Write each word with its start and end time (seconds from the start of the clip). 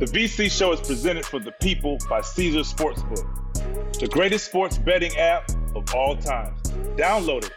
The 0.00 0.06
VC 0.06 0.50
show 0.50 0.72
is 0.72 0.80
presented 0.80 1.24
for 1.24 1.38
the 1.38 1.52
people 1.52 1.98
by 2.10 2.20
Caesars 2.20 2.74
Sportsbook, 2.74 4.00
the 4.00 4.08
greatest 4.08 4.46
sports 4.46 4.76
betting 4.76 5.16
app 5.16 5.48
of 5.76 5.94
all 5.94 6.16
times. 6.16 6.60
Download 6.96 7.44
it, 7.44 7.52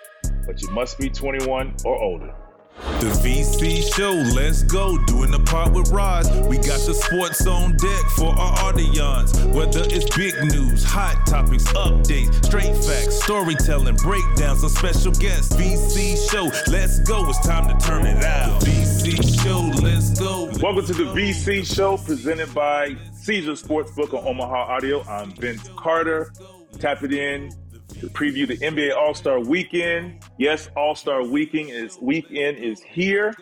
but 0.45 0.61
you 0.61 0.69
must 0.69 0.99
be 0.99 1.09
21 1.09 1.77
or 1.83 1.97
older. 1.99 2.35
The 2.77 3.09
VC 3.23 3.91
show, 3.95 4.11
let's 4.35 4.61
go. 4.61 4.97
Doing 5.05 5.31
the 5.31 5.39
part 5.39 5.73
with 5.73 5.89
Roz. 5.89 6.29
We 6.47 6.57
got 6.57 6.79
the 6.85 6.93
sports 6.93 7.45
on 7.47 7.75
deck 7.77 8.05
for 8.15 8.29
our 8.29 8.53
audience. 8.65 9.35
Whether 9.45 9.81
it's 9.85 10.15
big 10.15 10.35
news, 10.51 10.83
hot 10.83 11.25
topics, 11.25 11.63
updates, 11.73 12.45
straight 12.45 12.75
facts, 12.75 13.23
storytelling, 13.23 13.95
breakdowns, 13.95 14.63
or 14.63 14.69
special 14.69 15.11
guests. 15.13 15.55
VC 15.55 16.29
show, 16.29 16.51
let's 16.71 16.99
go. 16.99 17.27
It's 17.29 17.45
time 17.45 17.67
to 17.67 17.85
turn 17.85 18.05
it 18.05 18.23
out. 18.23 18.61
The 18.61 18.67
VC 18.67 19.43
show, 19.43 19.59
let's 19.81 20.19
go. 20.19 20.45
Welcome 20.61 20.85
to 20.85 20.93
the 20.93 21.05
VC 21.05 21.65
show 21.65 21.97
presented 21.97 22.53
by 22.53 22.95
Caesars 23.13 23.63
Sportsbook 23.63 24.13
on 24.13 24.27
Omaha 24.27 24.55
Audio. 24.55 25.03
I'm 25.03 25.31
Vince 25.31 25.67
Carter. 25.75 26.31
Tap 26.79 27.01
it 27.01 27.11
in 27.11 27.51
to 27.95 28.07
preview 28.09 28.47
the 28.47 28.57
NBA 28.57 28.95
All 28.95 29.13
Star 29.13 29.39
Weekend. 29.39 30.19
Yes, 30.37 30.69
All 30.75 30.95
Star 30.95 31.23
Weekend 31.23 31.69
is 31.69 31.97
weekend 32.01 32.57
is 32.57 32.81
here. 32.81 33.33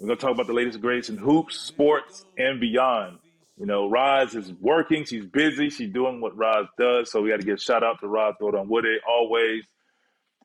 We're 0.00 0.08
gonna 0.08 0.16
talk 0.16 0.30
about 0.30 0.46
the 0.46 0.52
latest 0.52 0.76
and 0.76 0.82
greatest 0.82 1.10
in 1.10 1.16
hoops, 1.16 1.58
sports, 1.58 2.24
and 2.36 2.60
beyond. 2.60 3.18
You 3.56 3.66
know, 3.66 3.90
Roz 3.90 4.34
is 4.36 4.52
working. 4.60 5.04
She's 5.04 5.26
busy. 5.26 5.70
She's 5.70 5.92
doing 5.92 6.20
what 6.20 6.36
Roz 6.36 6.66
does. 6.78 7.10
So 7.10 7.20
we 7.20 7.30
got 7.30 7.40
to 7.40 7.46
give 7.46 7.60
shout 7.60 7.82
out 7.82 7.98
to 8.00 8.06
Roz 8.06 8.34
Onwude 8.40 8.96
always. 9.08 9.64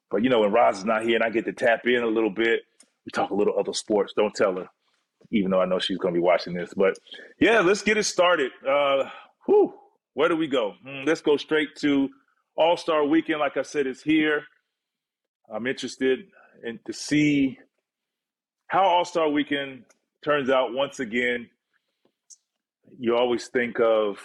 But 0.09 0.23
you 0.23 0.29
know, 0.29 0.39
when 0.39 0.51
Roz 0.51 0.79
is 0.79 0.85
not 0.85 1.03
here 1.03 1.15
and 1.15 1.23
I 1.23 1.29
get 1.29 1.45
to 1.45 1.53
tap 1.53 1.85
in 1.85 2.01
a 2.01 2.07
little 2.07 2.31
bit, 2.31 2.61
we 3.05 3.11
talk 3.13 3.29
a 3.29 3.35
little 3.35 3.57
other 3.59 3.73
sports. 3.73 4.13
Don't 4.15 4.33
tell 4.33 4.55
her, 4.55 4.67
even 5.31 5.51
though 5.51 5.61
I 5.61 5.65
know 5.65 5.77
she's 5.77 5.99
to 5.99 6.11
be 6.11 6.19
watching 6.19 6.53
this. 6.53 6.73
But 6.75 6.97
yeah, 7.39 7.59
let's 7.59 7.83
get 7.83 7.97
it 7.97 8.05
started. 8.05 8.51
Uh, 8.67 9.09
whew, 9.45 9.73
where 10.15 10.29
do 10.29 10.35
we 10.35 10.47
go? 10.47 10.73
Hmm, 10.83 11.03
let's 11.05 11.21
go 11.21 11.37
straight 11.37 11.75
to 11.77 12.09
all 12.55 12.77
Star 12.77 13.05
Weekend, 13.05 13.39
like 13.39 13.57
I 13.57 13.63
said, 13.63 13.87
is 13.87 14.01
here. 14.01 14.43
I'm 15.53 15.67
interested 15.67 16.19
in 16.63 16.79
to 16.85 16.93
see 16.93 17.57
how 18.67 18.83
All 18.83 19.05
Star 19.05 19.29
Weekend 19.29 19.83
turns 20.23 20.49
out 20.49 20.73
once 20.73 20.99
again. 20.99 21.49
You 22.99 23.15
always 23.17 23.47
think 23.47 23.79
of 23.79 24.17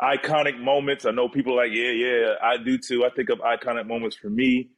iconic 0.00 0.58
moments. 0.58 1.06
I 1.06 1.10
know 1.10 1.28
people 1.28 1.56
like, 1.56 1.70
yeah, 1.72 1.90
yeah, 1.90 2.34
I 2.42 2.58
do 2.58 2.78
too. 2.78 3.04
I 3.04 3.10
think 3.10 3.30
of 3.30 3.38
iconic 3.40 3.86
moments 3.86 4.16
for 4.16 4.30
me, 4.30 4.70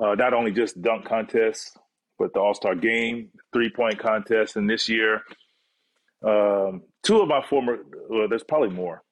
uh, 0.00 0.14
not 0.14 0.34
only 0.34 0.52
just 0.52 0.80
dunk 0.82 1.06
contests, 1.06 1.76
but 2.18 2.32
the 2.32 2.40
All 2.40 2.54
Star 2.54 2.74
game, 2.74 3.30
three 3.52 3.70
point 3.70 3.98
contest, 3.98 4.56
and 4.56 4.70
this 4.70 4.88
year, 4.88 5.22
um, 6.26 6.82
two 7.02 7.20
of 7.20 7.28
my 7.28 7.42
former, 7.48 7.78
well, 8.08 8.28
there's 8.28 8.44
probably 8.44 8.70
more 8.70 9.03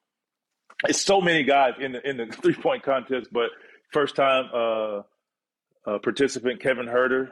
it's 0.87 1.01
so 1.01 1.21
many 1.21 1.43
guys 1.43 1.73
in 1.79 1.93
the 1.93 2.09
in 2.09 2.17
the 2.17 2.25
three 2.41 2.55
point 2.55 2.83
contest, 2.83 3.27
but 3.31 3.49
first 3.91 4.15
time 4.15 4.49
uh, 4.53 4.97
uh, 5.85 5.99
participant 5.99 6.61
Kevin 6.61 6.85
Huerter 6.85 7.29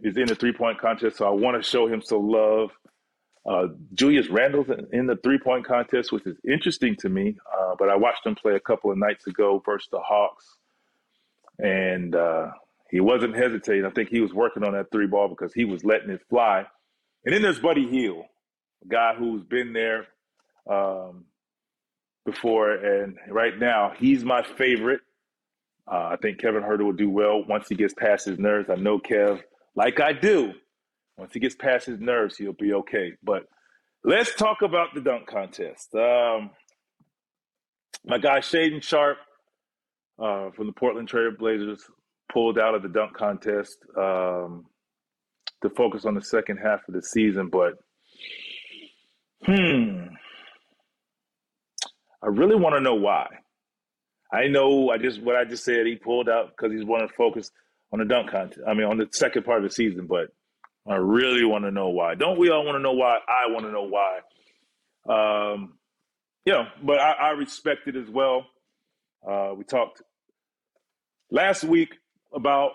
is 0.00 0.16
in 0.16 0.26
the 0.26 0.34
three 0.34 0.52
point 0.52 0.80
contest, 0.80 1.16
so 1.16 1.26
I 1.26 1.30
want 1.30 1.62
to 1.62 1.68
show 1.68 1.86
him 1.86 2.02
some 2.02 2.28
love. 2.28 2.70
Uh, 3.48 3.68
Julius 3.94 4.28
Randle's 4.28 4.66
in 4.92 5.06
the 5.06 5.16
three 5.16 5.38
point 5.38 5.64
contest, 5.64 6.12
which 6.12 6.26
is 6.26 6.36
interesting 6.48 6.96
to 6.96 7.08
me. 7.08 7.36
Uh, 7.56 7.74
but 7.78 7.88
I 7.88 7.96
watched 7.96 8.26
him 8.26 8.34
play 8.34 8.54
a 8.54 8.60
couple 8.60 8.90
of 8.90 8.98
nights 8.98 9.26
ago 9.26 9.62
versus 9.64 9.88
the 9.90 10.00
Hawks, 10.00 10.56
and 11.58 12.14
uh, 12.14 12.50
he 12.90 13.00
wasn't 13.00 13.36
hesitating. 13.36 13.84
I 13.84 13.90
think 13.90 14.08
he 14.08 14.20
was 14.20 14.32
working 14.32 14.64
on 14.64 14.72
that 14.72 14.90
three 14.90 15.06
ball 15.06 15.28
because 15.28 15.52
he 15.52 15.64
was 15.64 15.84
letting 15.84 16.10
it 16.10 16.22
fly. 16.28 16.66
And 17.24 17.34
then 17.34 17.42
there's 17.42 17.58
Buddy 17.58 17.88
Hield, 17.88 18.24
a 18.84 18.88
guy 18.88 19.14
who's 19.14 19.42
been 19.42 19.72
there. 19.72 20.06
Um, 20.68 21.24
before, 22.26 22.72
and 22.72 23.16
right 23.30 23.58
now 23.58 23.92
he's 23.98 24.24
my 24.24 24.42
favorite. 24.42 25.00
Uh, 25.90 26.10
I 26.12 26.16
think 26.20 26.38
Kevin 26.38 26.62
Huerter 26.62 26.84
will 26.84 26.92
do 26.92 27.08
well 27.08 27.44
once 27.44 27.68
he 27.68 27.76
gets 27.76 27.94
past 27.94 28.26
his 28.26 28.38
nerves. 28.38 28.68
I 28.68 28.74
know 28.74 28.98
Kev, 28.98 29.40
like 29.74 30.00
I 30.00 30.12
do, 30.12 30.52
once 31.16 31.32
he 31.32 31.40
gets 31.40 31.54
past 31.54 31.86
his 31.86 32.00
nerves, 32.00 32.36
he'll 32.36 32.52
be 32.52 32.74
okay. 32.74 33.12
But 33.22 33.44
let's 34.04 34.34
talk 34.34 34.62
about 34.62 34.88
the 34.94 35.00
dunk 35.00 35.26
contest. 35.26 35.94
Um, 35.94 36.50
my 38.04 38.18
guy 38.18 38.40
Shaedon 38.40 38.82
Sharpe 38.82 39.18
uh, 40.18 40.50
from 40.50 40.66
the 40.66 40.72
Portland 40.72 41.08
Trail 41.08 41.30
Blazers 41.38 41.82
pulled 42.32 42.58
out 42.58 42.74
of 42.74 42.82
the 42.82 42.88
dunk 42.88 43.14
contest 43.16 43.78
um, 43.96 44.66
to 45.62 45.70
focus 45.70 46.04
on 46.04 46.14
the 46.14 46.22
second 46.22 46.58
half 46.58 46.80
of 46.88 46.94
the 46.94 47.02
season. 47.02 47.48
But 47.48 47.74
hmm, 49.44 50.06
I 52.22 52.28
really 52.28 52.56
want 52.56 52.74
to 52.74 52.80
know 52.80 52.94
why. 52.94 53.28
I 54.32 54.48
know 54.48 54.90
I 54.90 54.98
just 54.98 55.22
what 55.22 55.36
I 55.36 55.44
just 55.44 55.64
said. 55.64 55.86
He 55.86 55.96
pulled 55.96 56.28
out 56.28 56.50
because 56.50 56.72
he's 56.72 56.84
wanting 56.84 57.08
to 57.08 57.14
focus 57.14 57.50
on 57.92 58.00
the 58.00 58.04
dunk 58.04 58.30
contest. 58.30 58.60
I 58.66 58.74
mean, 58.74 58.86
on 58.86 58.98
the 58.98 59.08
second 59.12 59.44
part 59.44 59.58
of 59.58 59.68
the 59.68 59.74
season. 59.74 60.06
But 60.06 60.28
I 60.88 60.96
really 60.96 61.44
want 61.44 61.64
to 61.64 61.70
know 61.70 61.88
why. 61.88 62.14
Don't 62.14 62.38
we 62.38 62.50
all 62.50 62.64
want 62.64 62.76
to 62.76 62.82
know 62.82 62.92
why? 62.92 63.18
I 63.28 63.52
want 63.52 63.66
to 63.66 63.72
know 63.72 63.88
why. 63.88 64.20
Um, 65.08 65.74
know, 66.46 66.66
but 66.82 67.00
I, 67.00 67.12
I 67.12 67.30
respect 67.30 67.86
it 67.86 67.96
as 67.96 68.08
well. 68.08 68.46
Uh, 69.28 69.52
we 69.56 69.64
talked 69.64 70.02
last 71.30 71.64
week 71.64 71.94
about 72.32 72.72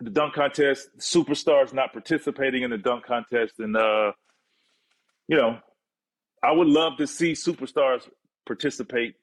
the 0.00 0.10
dunk 0.10 0.34
contest, 0.34 0.88
superstars 0.98 1.72
not 1.72 1.92
participating 1.92 2.62
in 2.62 2.70
the 2.70 2.78
dunk 2.78 3.04
contest, 3.04 3.54
and 3.58 3.76
uh, 3.76 4.12
you 5.28 5.36
know, 5.36 5.58
I 6.42 6.52
would 6.52 6.68
love 6.68 6.96
to 6.98 7.06
see 7.06 7.32
superstars 7.32 8.08
participate 8.46 9.14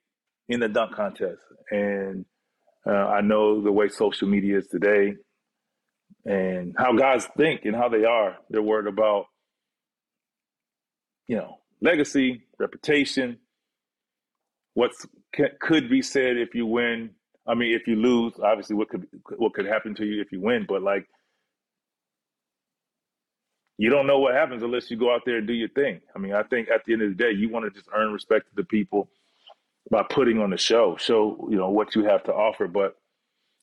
in 0.47 0.59
the 0.59 0.69
dunk 0.69 0.95
contest. 0.95 1.41
And 1.69 2.25
uh, 2.87 2.91
I 2.91 3.21
know 3.21 3.61
the 3.61 3.71
way 3.71 3.89
social 3.89 4.27
media 4.27 4.59
is 4.59 4.67
today 4.67 5.15
and 6.25 6.75
how 6.77 6.93
guys 6.95 7.27
think 7.37 7.65
and 7.65 7.75
how 7.75 7.89
they 7.89 8.05
are. 8.05 8.37
They're 8.49 8.61
worried 8.61 8.87
about, 8.87 9.25
you 11.27 11.37
know, 11.37 11.57
legacy, 11.81 12.43
reputation, 12.57 13.37
what 14.73 14.91
could 15.59 15.89
be 15.89 16.01
said 16.01 16.37
if 16.37 16.55
you 16.55 16.65
win. 16.65 17.11
I 17.47 17.55
mean, 17.55 17.73
if 17.73 17.87
you 17.87 17.95
lose, 17.95 18.33
obviously, 18.41 18.75
what 18.75 18.89
could 18.89 19.07
what 19.37 19.53
could 19.53 19.65
happen 19.65 19.95
to 19.95 20.05
you 20.05 20.21
if 20.21 20.31
you 20.31 20.39
win? 20.39 20.65
But 20.67 20.83
like, 20.83 21.07
you 23.79 23.89
don't 23.89 24.07
know 24.07 24.19
what 24.19 24.33
happens 24.35 24.61
unless 24.61 24.91
you 24.91 24.97
go 24.97 25.15
out 25.15 25.21
there 25.25 25.37
and 25.37 25.47
do 25.47 25.53
your 25.53 25.69
thing. 25.69 26.01
I 26.13 26.19
mean, 26.19 26.33
I 26.33 26.43
think 26.43 26.67
at 26.67 26.83
the 26.83 26.91
end 26.91 27.01
of 27.01 27.09
the 27.11 27.15
day, 27.15 27.31
you 27.31 27.47
want 27.47 27.63
to 27.63 27.71
just 27.71 27.89
earn 27.95 28.11
respect 28.11 28.49
to 28.49 28.55
the 28.57 28.65
people 28.65 29.09
by 29.89 30.03
putting 30.03 30.41
on 30.41 30.49
the 30.49 30.57
show, 30.57 30.97
show 30.97 31.47
you 31.49 31.55
know 31.55 31.69
what 31.69 31.95
you 31.95 32.03
have 32.03 32.21
to 32.25 32.33
offer. 32.33 32.67
But 32.67 32.97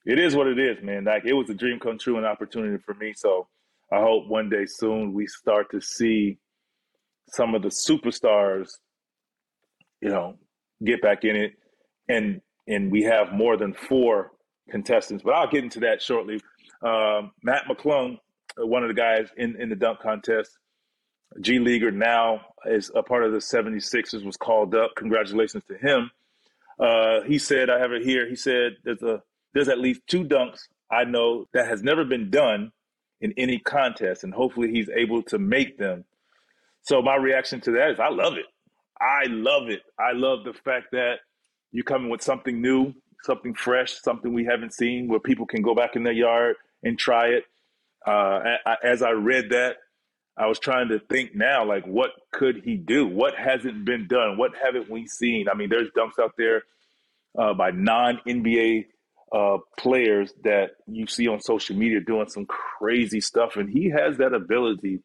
it 0.07 0.19
is 0.19 0.35
what 0.35 0.47
it 0.47 0.59
is, 0.59 0.83
man. 0.83 1.05
Like 1.05 1.27
it 1.27 1.35
was 1.35 1.51
a 1.51 1.55
dream 1.55 1.79
come 1.79 1.99
true, 1.99 2.17
an 2.17 2.25
opportunity 2.25 2.83
for 2.83 2.95
me. 2.95 3.13
So 3.15 3.47
I 3.93 4.01
hope 4.01 4.27
one 4.27 4.49
day 4.49 4.65
soon 4.65 5.13
we 5.13 5.27
start 5.27 5.71
to 5.73 5.83
see 5.83 6.39
some 7.29 7.55
of 7.55 7.61
the 7.61 7.69
superstars, 7.69 8.71
you 10.01 10.09
know, 10.09 10.39
get 10.83 11.03
back 11.03 11.25
in 11.25 11.37
it, 11.37 11.53
and 12.09 12.41
and 12.67 12.91
we 12.91 13.03
have 13.03 13.35
more 13.35 13.59
than 13.59 13.75
four 13.75 14.31
contestants. 14.71 15.23
But 15.23 15.35
I'll 15.35 15.51
get 15.51 15.63
into 15.63 15.81
that 15.81 16.01
shortly. 16.01 16.41
Um, 16.83 17.33
Mac 17.43 17.69
McClung 17.69 18.17
one 18.59 18.83
of 18.83 18.89
the 18.89 18.95
guys 18.95 19.29
in, 19.37 19.61
in 19.61 19.69
the 19.69 19.77
dunk 19.77 20.01
contest. 20.01 20.57
G 21.41 21.59
Leaguer 21.59 21.91
now 21.91 22.41
is 22.67 22.91
a 22.95 23.03
part 23.03 23.25
of 23.25 23.33
the 23.33 23.39
76ers, 23.39 24.25
was 24.25 24.37
called 24.37 24.75
up. 24.75 24.93
Congratulations 24.97 25.65
to 25.69 25.77
him. 25.77 26.11
Uh, 26.79 27.23
he 27.23 27.39
said, 27.39 27.71
I 27.71 27.79
have 27.79 27.93
it 27.93 28.03
here. 28.03 28.29
He 28.29 28.37
said, 28.37 28.77
there's, 28.85 29.03
a, 29.03 29.23
there's 29.55 29.69
at 29.69 29.79
least 29.79 30.03
two 30.07 30.25
dunks 30.25 30.61
I 30.91 31.05
know 31.05 31.47
that 31.53 31.69
has 31.69 31.83
never 31.83 32.05
been 32.05 32.31
done 32.31 32.73
in 33.21 33.33
any 33.37 33.59
contest, 33.59 34.25
and 34.25 34.33
hopefully 34.33 34.71
he's 34.71 34.89
able 34.91 35.23
to 35.25 35.39
make 35.39 35.79
them. 35.79 36.05
So 36.83 37.03
my 37.03 37.17
reaction 37.17 37.61
to 37.63 37.73
that 37.73 37.91
is 37.91 38.01
I 38.01 38.09
love 38.09 38.35
it. 38.35 38.47
I 39.01 39.25
love 39.29 39.69
it. 39.69 39.83
I 39.99 40.13
love 40.13 40.45
the 40.45 40.53
fact 40.53 40.89
that 40.93 41.17
you're 41.73 41.85
coming 41.85 42.11
with 42.11 42.23
something 42.23 42.61
new, 42.61 42.95
something 43.25 43.55
fresh, 43.55 44.01
something 44.01 44.33
we 44.33 44.45
haven't 44.45 44.73
seen 44.75 45.09
where 45.09 45.21
people 45.21 45.47
can 45.47 45.63
go 45.63 45.75
back 45.75 45.97
in 45.97 46.05
their 46.05 46.13
yard 46.13 46.57
and 46.83 46.99
try 46.99 47.27
it 47.29 47.45
uh, 48.07 48.41
as 48.83 49.03
I 49.03 49.11
read 49.11 49.51
that, 49.51 49.77
I 50.37 50.47
was 50.47 50.59
trying 50.59 50.89
to 50.89 50.99
think 50.99 51.35
now, 51.35 51.65
like, 51.65 51.87
what 51.87 52.11
could 52.33 52.63
he 52.65 52.77
do? 52.77 53.07
What 53.07 53.35
hasn't 53.35 53.85
been 53.85 54.07
done? 54.07 54.37
What 54.37 54.53
haven't 54.63 54.91
we 54.91 55.07
seen? 55.07 55.49
I 55.49 55.55
mean, 55.57 55.71
there's 55.71 55.89
dunks 55.97 56.23
out 56.23 56.35
there 56.37 56.65
uh, 57.39 57.55
by 57.55 57.71
non 57.71 58.21
NBA 58.27 58.87
uh, 59.33 59.59
players 59.79 60.33
that 60.45 60.73
you 60.87 61.07
see 61.07 61.27
on 61.27 61.41
social 61.41 61.75
media 61.77 62.01
doing 62.01 62.29
some 62.29 62.47
crazy 62.47 63.21
stuff, 63.21 63.57
and 63.57 63.71
he 63.71 63.91
has 63.91 64.19
that 64.19 64.35
ability 64.35 65.01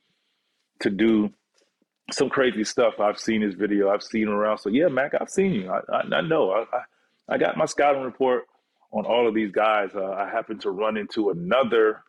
to 0.82 0.90
do 0.90 1.32
some 2.12 2.30
crazy 2.30 2.66
stuff. 2.66 3.00
I've 3.00 3.18
seen 3.20 3.42
his 3.42 3.56
video. 3.56 3.90
I've 3.90 4.04
seen 4.04 4.24
him 4.24 4.34
around. 4.34 4.58
So 4.58 4.70
yeah, 4.70 4.90
Mac, 4.90 5.14
I've 5.20 5.30
seen 5.30 5.54
you. 5.54 5.72
I, 5.72 5.80
I, 5.92 6.18
I 6.18 6.22
know. 6.22 6.52
I, 6.52 6.66
I, 6.76 7.36
I 7.36 7.38
got 7.38 7.56
my 7.56 7.66
scouting 7.66 8.04
report 8.04 8.46
on 8.92 9.06
all 9.06 9.28
of 9.28 9.34
these 9.34 9.52
guys. 9.52 9.92
Uh, 9.96 10.12
I 10.12 10.30
happened 10.30 10.62
to 10.62 10.72
run 10.72 10.98
into 10.98 11.30
another 11.30 12.04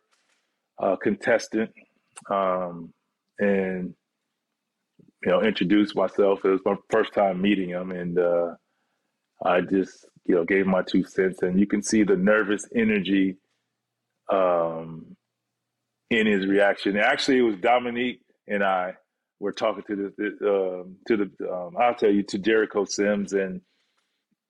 uh, 0.79 0.95
contestant, 0.97 1.71
um, 2.29 2.93
and 3.39 3.93
you 5.23 5.31
know, 5.31 5.41
introduced 5.41 5.95
myself. 5.95 6.43
It 6.43 6.49
was 6.49 6.61
my 6.65 6.75
first 6.89 7.13
time 7.13 7.41
meeting 7.41 7.69
him, 7.69 7.91
and 7.91 8.19
uh, 8.19 8.55
I 9.43 9.61
just, 9.61 10.05
you 10.25 10.35
know, 10.35 10.43
gave 10.45 10.65
my 10.65 10.81
two 10.81 11.03
cents. 11.03 11.41
And 11.41 11.59
you 11.59 11.67
can 11.67 11.81
see 11.81 12.03
the 12.03 12.17
nervous 12.17 12.65
energy 12.75 13.37
um, 14.31 15.15
in 16.09 16.27
his 16.27 16.45
reaction. 16.45 16.97
Actually, 16.97 17.39
it 17.39 17.43
was 17.43 17.57
Dominique 17.57 18.21
and 18.47 18.63
I 18.63 18.93
were 19.39 19.51
talking 19.51 19.83
to 19.87 20.13
the, 20.17 20.49
um, 20.49 20.97
to 21.07 21.17
the 21.17 21.51
um, 21.51 21.75
I'll 21.79 21.95
tell 21.95 22.11
you 22.11 22.23
to 22.23 22.37
Jericho 22.37 22.85
Sims, 22.85 23.33
and 23.33 23.61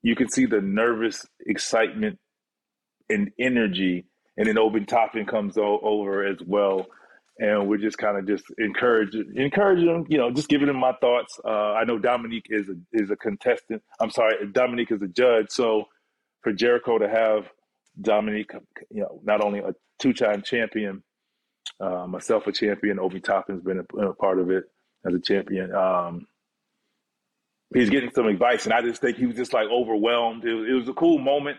you 0.02 0.16
can 0.16 0.30
see 0.30 0.46
the 0.46 0.62
nervous 0.62 1.26
excitement 1.46 2.20
and 3.10 3.32
energy. 3.40 4.06
And 4.38 4.48
then 4.48 4.58
Obi 4.58 4.86
Toppin 4.86 5.26
comes 5.26 5.58
o- 5.58 5.80
over 5.82 6.26
as 6.26 6.38
well 6.46 6.88
and 7.40 7.68
we're 7.68 7.78
just 7.78 7.98
kind 7.98 8.18
of 8.18 8.28
just 8.28 8.46
encouraging, 8.58 9.34
encouraging 9.36 9.88
them, 9.88 10.06
you 10.08 10.18
know, 10.18 10.32
just 10.32 10.50
giving 10.50 10.68
them 10.68 10.78
my 10.78 10.94
thoughts. 11.02 11.40
Uh, 11.44 11.74
I 11.74 11.84
know 11.84 11.98
Dominique 11.98 12.48
is 12.50 12.70
a, 12.70 12.76
is 12.92 13.10
a 13.10 13.16
contestant. 13.16 13.82
I'm 14.00 14.12
sorry, 14.12 14.36
Dominique 14.52 14.92
is 14.92 15.02
a 15.02 15.08
judge. 15.08 15.48
So 15.50 15.86
for 16.42 16.54
Jericho 16.54 17.00
to 17.00 17.10
have 17.10 17.50
Dominique, 18.00 18.52
you 18.92 19.02
know, 19.02 19.20
not 19.24 19.44
only 19.44 19.60
a 19.60 19.74
two-time 20.00 20.44
champion, 20.44 21.04
uh, 21.80 22.06
myself 22.06 22.46
a 22.46 22.52
champion, 22.52 23.00
Obi 23.00 23.20
Toppin's 23.20 23.64
been 23.64 23.80
a, 23.80 23.98
a, 23.98 24.14
part 24.14 24.38
of 24.40 24.52
it 24.52 24.66
as 25.06 25.14
a 25.14 25.20
champion. 25.20 25.74
Um, 25.74 26.28
he's 27.74 27.90
getting 27.90 28.12
some 28.12 28.28
advice, 28.28 28.66
and 28.66 28.74
I 28.74 28.82
just 28.82 29.02
think 29.02 29.18
he 29.18 29.26
was 29.26 29.36
just 29.36 29.54
like 29.54 29.68
overwhelmed. 29.70 30.46
It 30.46 30.54
was, 30.54 30.70
it 30.70 30.74
was 30.74 30.88
a 30.88 30.94
cool 30.94 31.18
moment. 31.18 31.58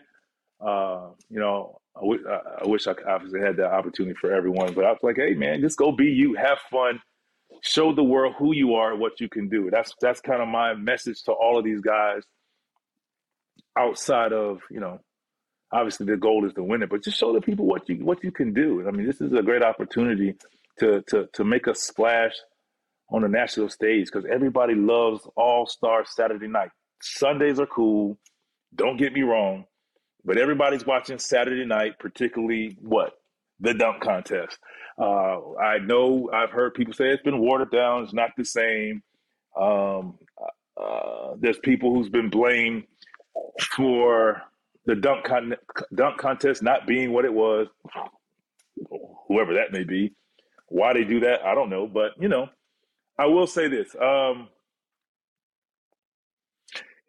Uh, 0.65 1.09
you 1.29 1.41
know, 1.41 1.81
I, 1.97 2.01
w- 2.01 2.29
I 2.29 2.67
wish 2.67 2.87
I 2.87 2.95
obviously 3.09 3.41
had 3.41 3.57
that 3.59 3.73
opportunity 3.73 4.17
for 4.21 4.33
everyone, 4.33 4.75
but 4.75 4.85
I 4.85 4.91
was 4.91 5.01
like, 5.03 5.17
hey 5.17 5.35
man, 5.35 5.61
just 5.61 5.79
go 5.79 5.93
be 5.93 6.07
you, 6.07 6.35
have 6.35 6.59
fun, 6.71 7.01
show 7.63 7.95
the 7.95 8.03
world 8.03 8.35
who 8.39 8.55
you 8.55 8.75
are, 8.75 8.97
what 8.97 9.21
you 9.21 9.29
can 9.29 9.49
do. 9.49 9.71
That's 9.71 9.95
that's 10.01 10.21
kind 10.21 10.43
of 10.43 10.49
my 10.49 10.75
message 10.75 11.23
to 11.25 11.33
all 11.33 11.59
of 11.59 11.65
these 11.65 11.81
guys. 11.81 12.23
Outside 13.77 14.33
of 14.33 14.61
you 14.71 14.81
know, 14.81 15.01
obviously 15.73 16.07
the 16.07 16.17
goal 16.17 16.47
is 16.47 16.53
to 16.55 16.65
win 16.65 16.83
it, 16.83 16.91
but 16.91 17.05
just 17.05 17.19
show 17.19 17.33
the 17.33 17.41
people 17.41 17.67
what 17.67 17.89
you 17.89 17.97
what 17.97 18.25
you 18.25 18.33
can 18.33 18.53
do. 18.53 18.87
I 18.87 18.91
mean, 18.91 19.07
this 19.07 19.21
is 19.21 19.33
a 19.33 19.43
great 19.43 19.63
opportunity 19.63 20.35
to 20.81 21.03
to 21.09 21.29
to 21.35 21.45
make 21.45 21.67
a 21.67 21.75
splash 21.75 22.35
on 23.11 23.23
the 23.23 23.29
national 23.29 23.69
stage 23.69 24.07
because 24.07 24.25
everybody 24.31 24.75
loves 24.75 25.27
All 25.37 25.67
Star 25.67 26.05
Saturday 26.05 26.49
night. 26.49 26.71
Sundays 27.01 27.61
are 27.61 27.67
cool. 27.67 28.19
Don't 28.75 28.97
get 28.97 29.13
me 29.13 29.23
wrong 29.23 29.67
but 30.25 30.39
everybody's 30.39 30.87
watching 30.87 31.19
Saturday 31.19 31.67
night, 31.67 31.99
particularly 31.99 32.77
what? 32.81 33.13
The 33.61 33.75
dunk 33.75 34.03
contest. 34.03 34.59
Uh, 34.99 35.55
I 35.57 35.79
know 35.79 36.31
I've 36.33 36.51
heard 36.51 36.75
people 36.75 36.95
say 36.95 37.11
it's 37.11 37.23
been 37.23 37.41
watered 37.41 37.71
down, 37.71 38.05
it's 38.05 38.13
not 38.13 38.31
the 38.37 38.45
same. 38.45 39.03
Um, 39.61 40.19
uh, 40.81 41.35
there's 41.39 41.59
people 41.59 41.95
who's 41.95 42.09
been 42.09 42.31
blamed 42.31 42.85
for 43.77 44.43
the 44.87 44.95
dunk 44.95 45.25
con- 45.25 45.57
dunk 45.95 46.19
contest 46.19 46.63
not 46.63 46.87
being 46.87 47.13
what 47.13 47.25
it 47.25 47.33
was, 47.33 47.69
whoever 49.29 49.55
that 49.55 49.73
may 49.73 49.85
be. 49.85 50.15
Why 50.69 50.93
they 50.93 51.05
do 51.05 51.21
that, 51.21 51.45
I 51.45 51.55
don't 51.55 51.71
know. 51.71 51.87
But 51.87 52.13
you 52.21 52.29
know, 52.29 52.49
I 53.19 53.27
will 53.27 53.47
say 53.47 53.69
this: 53.69 53.95
um, 54.01 54.49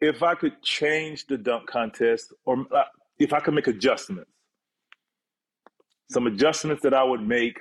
if 0.00 0.22
I 0.22 0.34
could 0.34 0.62
change 0.62 1.26
the 1.26 1.38
dunk 1.38 1.68
contest, 1.68 2.32
or 2.44 2.66
uh, 2.74 2.84
if 3.18 3.32
I 3.32 3.40
could 3.40 3.54
make 3.54 3.68
adjustments, 3.68 4.30
some 6.10 6.26
adjustments 6.26 6.82
that 6.84 6.94
I 6.94 7.04
would 7.04 7.22
make. 7.26 7.58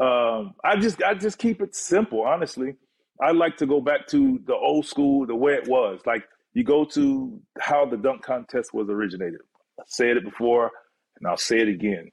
Um, 0.00 0.54
I 0.64 0.76
just 0.76 1.02
I 1.02 1.14
just 1.14 1.38
keep 1.38 1.62
it 1.62 1.74
simple, 1.76 2.22
honestly. 2.22 2.76
I 3.20 3.32
like 3.32 3.56
to 3.58 3.66
go 3.66 3.80
back 3.80 4.06
to 4.08 4.40
the 4.46 4.54
old 4.54 4.86
school, 4.86 5.26
the 5.26 5.34
way 5.36 5.54
it 5.54 5.68
was. 5.68 6.00
Like 6.06 6.24
you 6.54 6.64
go 6.64 6.84
to 6.86 7.40
how 7.60 7.86
the 7.86 7.96
dunk 7.96 8.22
contest 8.22 8.74
was 8.74 8.88
originated. 8.90 9.40
I 9.80 9.84
said 9.86 10.16
it 10.18 10.24
before, 10.24 10.70
and 11.18 11.28
I'll 11.28 11.36
say 11.38 11.60
it 11.60 11.68
again. 11.68 12.10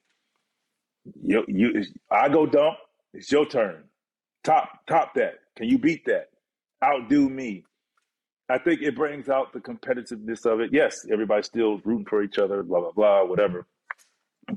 You, 1.23 1.45
you, 1.47 1.83
I 2.11 2.29
go 2.29 2.45
dunk. 2.45 2.77
It's 3.13 3.31
your 3.31 3.45
turn. 3.47 3.85
Top, 4.43 4.69
top 4.87 5.13
that. 5.15 5.35
Can 5.57 5.69
you 5.69 5.79
beat 5.79 6.05
that? 6.05 6.29
Outdo 6.83 7.29
me. 7.29 7.65
I 8.51 8.57
think 8.59 8.81
it 8.81 8.95
brings 8.95 9.29
out 9.29 9.53
the 9.53 9.59
competitiveness 9.61 10.45
of 10.45 10.59
it. 10.59 10.71
Yes, 10.73 11.05
everybody's 11.11 11.47
still 11.47 11.79
rooting 11.85 12.05
for 12.05 12.23
each 12.23 12.37
other, 12.37 12.63
blah 12.63 12.81
blah 12.81 12.91
blah, 12.91 13.25
whatever. 13.25 13.67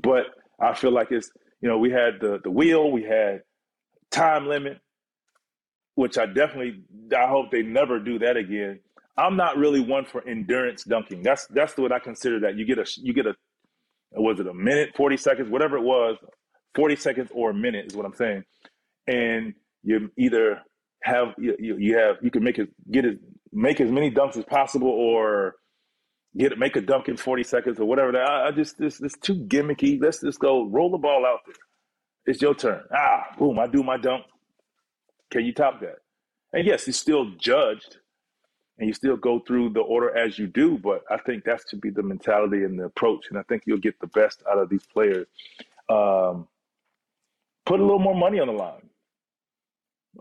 But 0.01 0.25
I 0.59 0.73
feel 0.73 0.91
like 0.91 1.11
it's 1.11 1.31
you 1.61 1.69
know 1.69 1.77
we 1.77 1.91
had 1.91 2.15
the 2.19 2.39
the 2.43 2.51
wheel, 2.51 2.91
we 2.91 3.03
had 3.03 3.41
time 4.11 4.47
limit, 4.47 4.79
which 5.95 6.17
I 6.17 6.25
definitely 6.25 6.83
I 7.17 7.27
hope 7.27 7.51
they 7.51 7.63
never 7.63 7.99
do 7.99 8.19
that 8.19 8.37
again. 8.37 8.81
I'm 9.17 9.37
not 9.37 9.57
really 9.57 9.79
one 9.79 10.05
for 10.05 10.27
endurance 10.27 10.83
dunking. 10.83 11.23
That's 11.23 11.47
that's 11.47 11.77
what 11.77 11.93
I 11.93 11.99
consider 11.99 12.41
that 12.41 12.57
you 12.57 12.65
get 12.65 12.79
a 12.79 12.85
you 12.97 13.13
get 13.13 13.27
a 13.27 13.35
was 14.11 14.39
it 14.39 14.47
a 14.47 14.53
minute, 14.53 14.91
forty 14.97 15.17
seconds, 15.17 15.49
whatever 15.49 15.77
it 15.77 15.83
was, 15.83 16.17
forty 16.75 16.97
seconds 16.97 17.29
or 17.33 17.51
a 17.51 17.53
minute 17.53 17.87
is 17.87 17.95
what 17.95 18.05
I'm 18.05 18.13
saying, 18.15 18.43
and 19.07 19.53
you 19.83 20.11
either 20.17 20.61
have 21.03 21.35
you, 21.37 21.55
you 21.59 21.97
have 21.97 22.17
you 22.21 22.31
can 22.31 22.43
make 22.43 22.59
it 22.59 22.69
get 22.91 23.05
it 23.05 23.19
make 23.55 23.81
as 23.81 23.91
many 23.91 24.11
dunks 24.11 24.37
as 24.37 24.45
possible 24.45 24.89
or 24.89 25.55
get 26.37 26.57
make 26.59 26.75
a 26.75 26.81
dunk 26.81 27.07
in 27.07 27.17
40 27.17 27.43
seconds 27.43 27.79
or 27.79 27.85
whatever. 27.85 28.15
I, 28.17 28.49
I 28.49 28.51
just 28.51 28.77
this 28.77 28.97
this 28.97 29.13
too 29.21 29.35
gimmicky. 29.47 30.01
Let's 30.01 30.21
just 30.21 30.39
go 30.39 30.65
roll 30.65 30.91
the 30.91 30.97
ball 30.97 31.25
out 31.25 31.39
there. 31.45 31.55
It's 32.27 32.41
your 32.41 32.55
turn. 32.55 32.83
Ah, 32.95 33.27
boom! 33.39 33.59
I 33.59 33.67
do 33.67 33.83
my 33.83 33.97
dunk. 33.97 34.25
Can 35.31 35.45
you 35.45 35.53
top 35.53 35.79
that? 35.81 35.97
And 36.53 36.67
yes, 36.67 36.87
it's 36.87 36.99
still 36.99 37.31
judged, 37.37 37.97
and 38.77 38.87
you 38.87 38.93
still 38.93 39.17
go 39.17 39.39
through 39.39 39.71
the 39.71 39.81
order 39.81 40.15
as 40.17 40.37
you 40.39 40.47
do. 40.47 40.77
But 40.77 41.03
I 41.09 41.17
think 41.17 41.45
that 41.45 41.61
should 41.69 41.81
be 41.81 41.89
the 41.91 42.03
mentality 42.03 42.63
and 42.63 42.79
the 42.79 42.85
approach, 42.85 43.27
and 43.29 43.39
I 43.39 43.43
think 43.43 43.63
you'll 43.65 43.77
get 43.77 43.99
the 43.99 44.07
best 44.07 44.43
out 44.51 44.57
of 44.57 44.69
these 44.69 44.85
players. 44.91 45.27
Um, 45.89 46.47
put 47.65 47.79
a 47.79 47.83
little 47.83 47.99
more 47.99 48.15
money 48.15 48.39
on 48.39 48.47
the 48.47 48.53
line. 48.53 48.89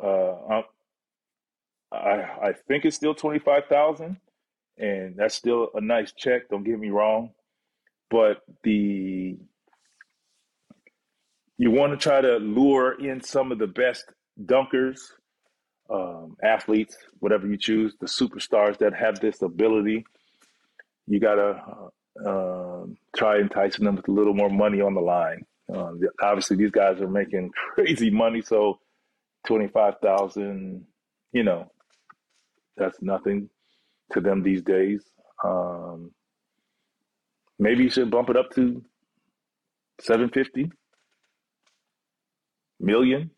Uh, 0.02 0.62
I 1.94 2.49
I 2.49 2.52
think 2.69 2.85
it's 2.85 2.96
still 2.96 3.14
twenty 3.14 3.38
five 3.38 3.64
thousand, 3.69 4.19
and 4.79 5.17
that's 5.17 5.35
still 5.35 5.70
a 5.75 5.81
nice 5.81 6.12
check. 6.12 6.49
Don't 6.50 6.64
get 6.64 6.79
me 6.79 6.91
wrong, 6.91 7.31
but 8.11 8.43
the 8.62 9.37
you 11.58 11.70
want 11.70 11.93
to 11.93 11.96
try 11.96 12.20
to 12.20 12.37
lure 12.37 13.00
in 13.00 13.20
some 13.23 13.52
of 13.52 13.58
the 13.58 13.67
best 13.67 14.05
dunkers, 14.44 15.01
um, 15.89 16.36
athletes, 16.43 16.96
whatever 17.20 17.46
you 17.46 17.56
choose, 17.56 17.94
the 18.01 18.06
superstars 18.06 18.79
that 18.79 18.94
have 18.94 19.20
this 19.20 19.41
ability. 19.43 20.05
You 21.06 21.20
gotta 21.20 21.63
uh, 22.24 22.29
uh, 22.29 22.86
try 23.17 23.39
enticing 23.39 23.84
them 23.84 23.96
with 23.96 24.08
a 24.08 24.13
little 24.13 24.34
more 24.34 24.51
money 24.51 24.81
on 24.81 24.94
the 24.94 25.01
line. 25.01 25.44
Uh, 25.72 25.93
obviously, 26.22 26.56
these 26.56 26.70
guys 26.70 27.01
are 27.01 27.08
making 27.08 27.51
crazy 27.74 28.10
money, 28.10 28.43
so 28.43 28.79
twenty 29.46 29.69
five 29.69 29.94
thousand, 30.03 30.86
you 31.32 31.43
know, 31.43 31.70
that's 32.76 33.00
nothing 33.02 33.48
to 34.12 34.20
them 34.20 34.43
these 34.43 34.62
days. 34.62 35.02
Um, 35.44 36.12
maybe 37.58 37.84
you 37.84 37.90
should 37.90 38.10
bump 38.10 38.31
it 38.31 38.36
up 38.36 38.50
to 38.54 38.82
750 40.00 40.70
million. 42.81 43.31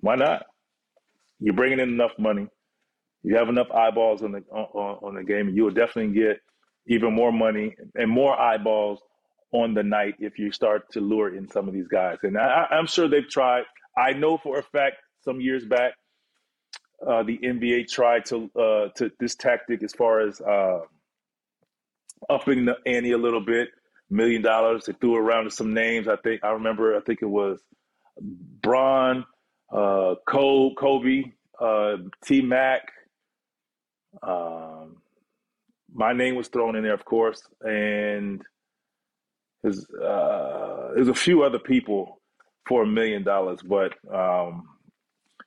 Why 0.00 0.16
not? 0.16 0.44
You're 1.40 1.54
bringing 1.54 1.80
in 1.80 1.88
enough 1.90 2.12
money. 2.18 2.46
You 3.22 3.36
have 3.36 3.48
enough 3.48 3.70
eyeballs 3.70 4.22
on 4.22 4.32
the 4.32 4.40
on, 4.52 4.98
on 5.02 5.14
the 5.14 5.24
game, 5.24 5.48
and 5.48 5.56
you 5.56 5.64
will 5.64 5.70
definitely 5.72 6.14
get 6.14 6.40
even 6.86 7.14
more 7.14 7.32
money 7.32 7.74
and 7.94 8.10
more 8.10 8.38
eyeballs 8.38 9.00
on 9.52 9.74
the 9.74 9.82
night 9.82 10.14
if 10.18 10.38
you 10.38 10.52
start 10.52 10.90
to 10.92 11.00
lure 11.00 11.34
in 11.34 11.48
some 11.48 11.68
of 11.68 11.74
these 11.74 11.88
guys. 11.88 12.18
And 12.22 12.36
I, 12.36 12.66
I'm 12.70 12.86
sure 12.86 13.08
they've 13.08 13.28
tried. 13.28 13.64
I 13.96 14.12
know 14.12 14.38
for 14.38 14.58
a 14.58 14.62
fact 14.62 14.96
some 15.22 15.40
years 15.40 15.64
back 15.64 15.94
uh, 17.06 17.22
the 17.22 17.38
NBA 17.38 17.88
tried 17.88 18.24
to 18.26 18.50
uh, 18.58 18.88
to 18.96 19.10
this 19.20 19.34
tactic 19.34 19.82
as 19.82 19.92
far 19.92 20.20
as 20.20 20.40
uh, 20.40 20.80
upping 22.28 22.64
the 22.66 22.76
ante 22.86 23.12
a 23.12 23.18
little 23.18 23.44
bit, 23.44 23.68
million 24.10 24.42
dollars. 24.42 24.86
They 24.86 24.92
threw 24.94 25.16
around 25.16 25.52
some 25.52 25.74
names. 25.74 26.08
I 26.08 26.16
think 26.16 26.44
I 26.44 26.50
remember. 26.50 26.96
I 26.96 27.00
think 27.00 27.20
it 27.22 27.28
was 27.28 27.60
Bron, 28.20 29.24
uh, 29.72 30.14
Cole, 30.26 30.74
Kobe, 30.74 31.24
uh, 31.60 31.96
T 32.24 32.40
Mac. 32.42 32.82
Um, 34.22 34.96
my 35.92 36.12
name 36.12 36.36
was 36.36 36.48
thrown 36.48 36.76
in 36.76 36.82
there, 36.84 36.94
of 36.94 37.04
course, 37.04 37.42
and 37.60 38.42
there's 39.62 39.86
uh, 39.90 40.90
there's 40.94 41.08
a 41.08 41.14
few 41.14 41.42
other 41.42 41.58
people 41.58 42.20
for 42.66 42.82
a 42.82 42.86
million 42.86 43.22
dollars, 43.22 43.60
but 43.62 43.94
um, 44.12 44.68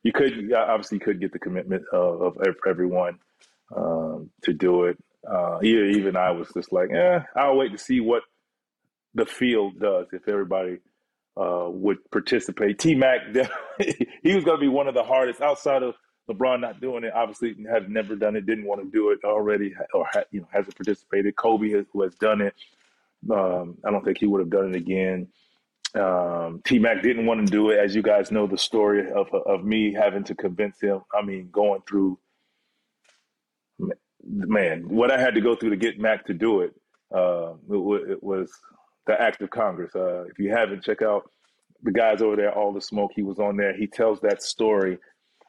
you 0.03 0.11
could 0.13 0.53
obviously 0.53 0.97
you 0.97 1.05
could 1.05 1.19
get 1.19 1.33
the 1.33 1.39
commitment 1.39 1.83
of, 1.91 2.37
of 2.37 2.57
everyone 2.67 3.19
um, 3.75 4.29
to 4.43 4.53
do 4.53 4.85
it. 4.85 4.97
Uh, 5.29 5.59
even 5.61 6.15
I 6.15 6.31
was 6.31 6.49
just 6.53 6.71
like, 6.71 6.89
eh, 6.91 7.19
I'll 7.35 7.57
wait 7.57 7.71
to 7.73 7.77
see 7.77 7.99
what 7.99 8.23
the 9.13 9.25
field 9.25 9.79
does 9.79 10.07
if 10.13 10.27
everybody 10.27 10.77
uh, 11.35 11.65
would 11.69 11.97
participate. 12.11 12.79
T 12.79 12.95
Mac, 12.95 13.21
he 14.23 14.35
was 14.35 14.43
going 14.43 14.57
to 14.57 14.61
be 14.61 14.67
one 14.67 14.87
of 14.87 14.93
the 14.93 15.03
hardest 15.03 15.41
outside 15.41 15.83
of 15.83 15.95
LeBron 16.29 16.61
not 16.61 16.81
doing 16.81 17.03
it. 17.03 17.13
Obviously, 17.13 17.55
had 17.71 17.89
never 17.89 18.15
done 18.15 18.35
it, 18.35 18.45
didn't 18.45 18.65
want 18.65 18.81
to 18.81 18.89
do 18.89 19.11
it 19.11 19.19
already, 19.23 19.73
or 19.93 20.07
you 20.31 20.41
know 20.41 20.47
hasn't 20.51 20.75
participated. 20.75 21.35
Kobe, 21.35 21.71
has, 21.71 21.85
who 21.93 22.03
has 22.03 22.15
done 22.15 22.41
it, 22.41 22.53
um, 23.31 23.77
I 23.85 23.91
don't 23.91 24.03
think 24.03 24.19
he 24.19 24.27
would 24.27 24.39
have 24.41 24.49
done 24.49 24.69
it 24.69 24.75
again. 24.75 25.27
Um, 25.95 26.61
T 26.65 26.79
Mac 26.79 27.01
didn't 27.01 27.25
want 27.25 27.45
to 27.45 27.51
do 27.51 27.69
it, 27.69 27.79
as 27.79 27.95
you 27.95 28.01
guys 28.01 28.31
know 28.31 28.45
the 28.47 28.57
story 28.57 29.09
of 29.11 29.33
of 29.33 29.63
me 29.63 29.93
having 29.93 30.23
to 30.25 30.35
convince 30.35 30.79
him. 30.81 31.01
I 31.13 31.21
mean, 31.23 31.49
going 31.51 31.81
through 31.87 32.19
man, 34.27 34.87
what 34.89 35.11
I 35.11 35.19
had 35.19 35.35
to 35.35 35.41
go 35.41 35.55
through 35.55 35.71
to 35.71 35.77
get 35.77 35.99
Mac 35.99 36.25
to 36.25 36.33
do 36.33 36.61
it. 36.61 36.73
Uh, 37.13 37.53
it, 37.69 38.11
it, 38.11 38.23
was 38.23 38.51
the 39.05 39.19
act 39.19 39.41
of 39.41 39.49
Congress. 39.49 39.95
Uh, 39.95 40.23
if 40.23 40.37
you 40.39 40.51
haven't, 40.51 40.83
check 40.83 41.01
out 41.01 41.29
the 41.83 41.91
guys 41.91 42.21
over 42.21 42.35
there. 42.35 42.53
All 42.53 42.73
the 42.73 42.81
smoke. 42.81 43.11
He 43.15 43.23
was 43.23 43.39
on 43.39 43.55
there. 43.55 43.75
He 43.75 43.87
tells 43.87 44.19
that 44.21 44.43
story. 44.43 44.97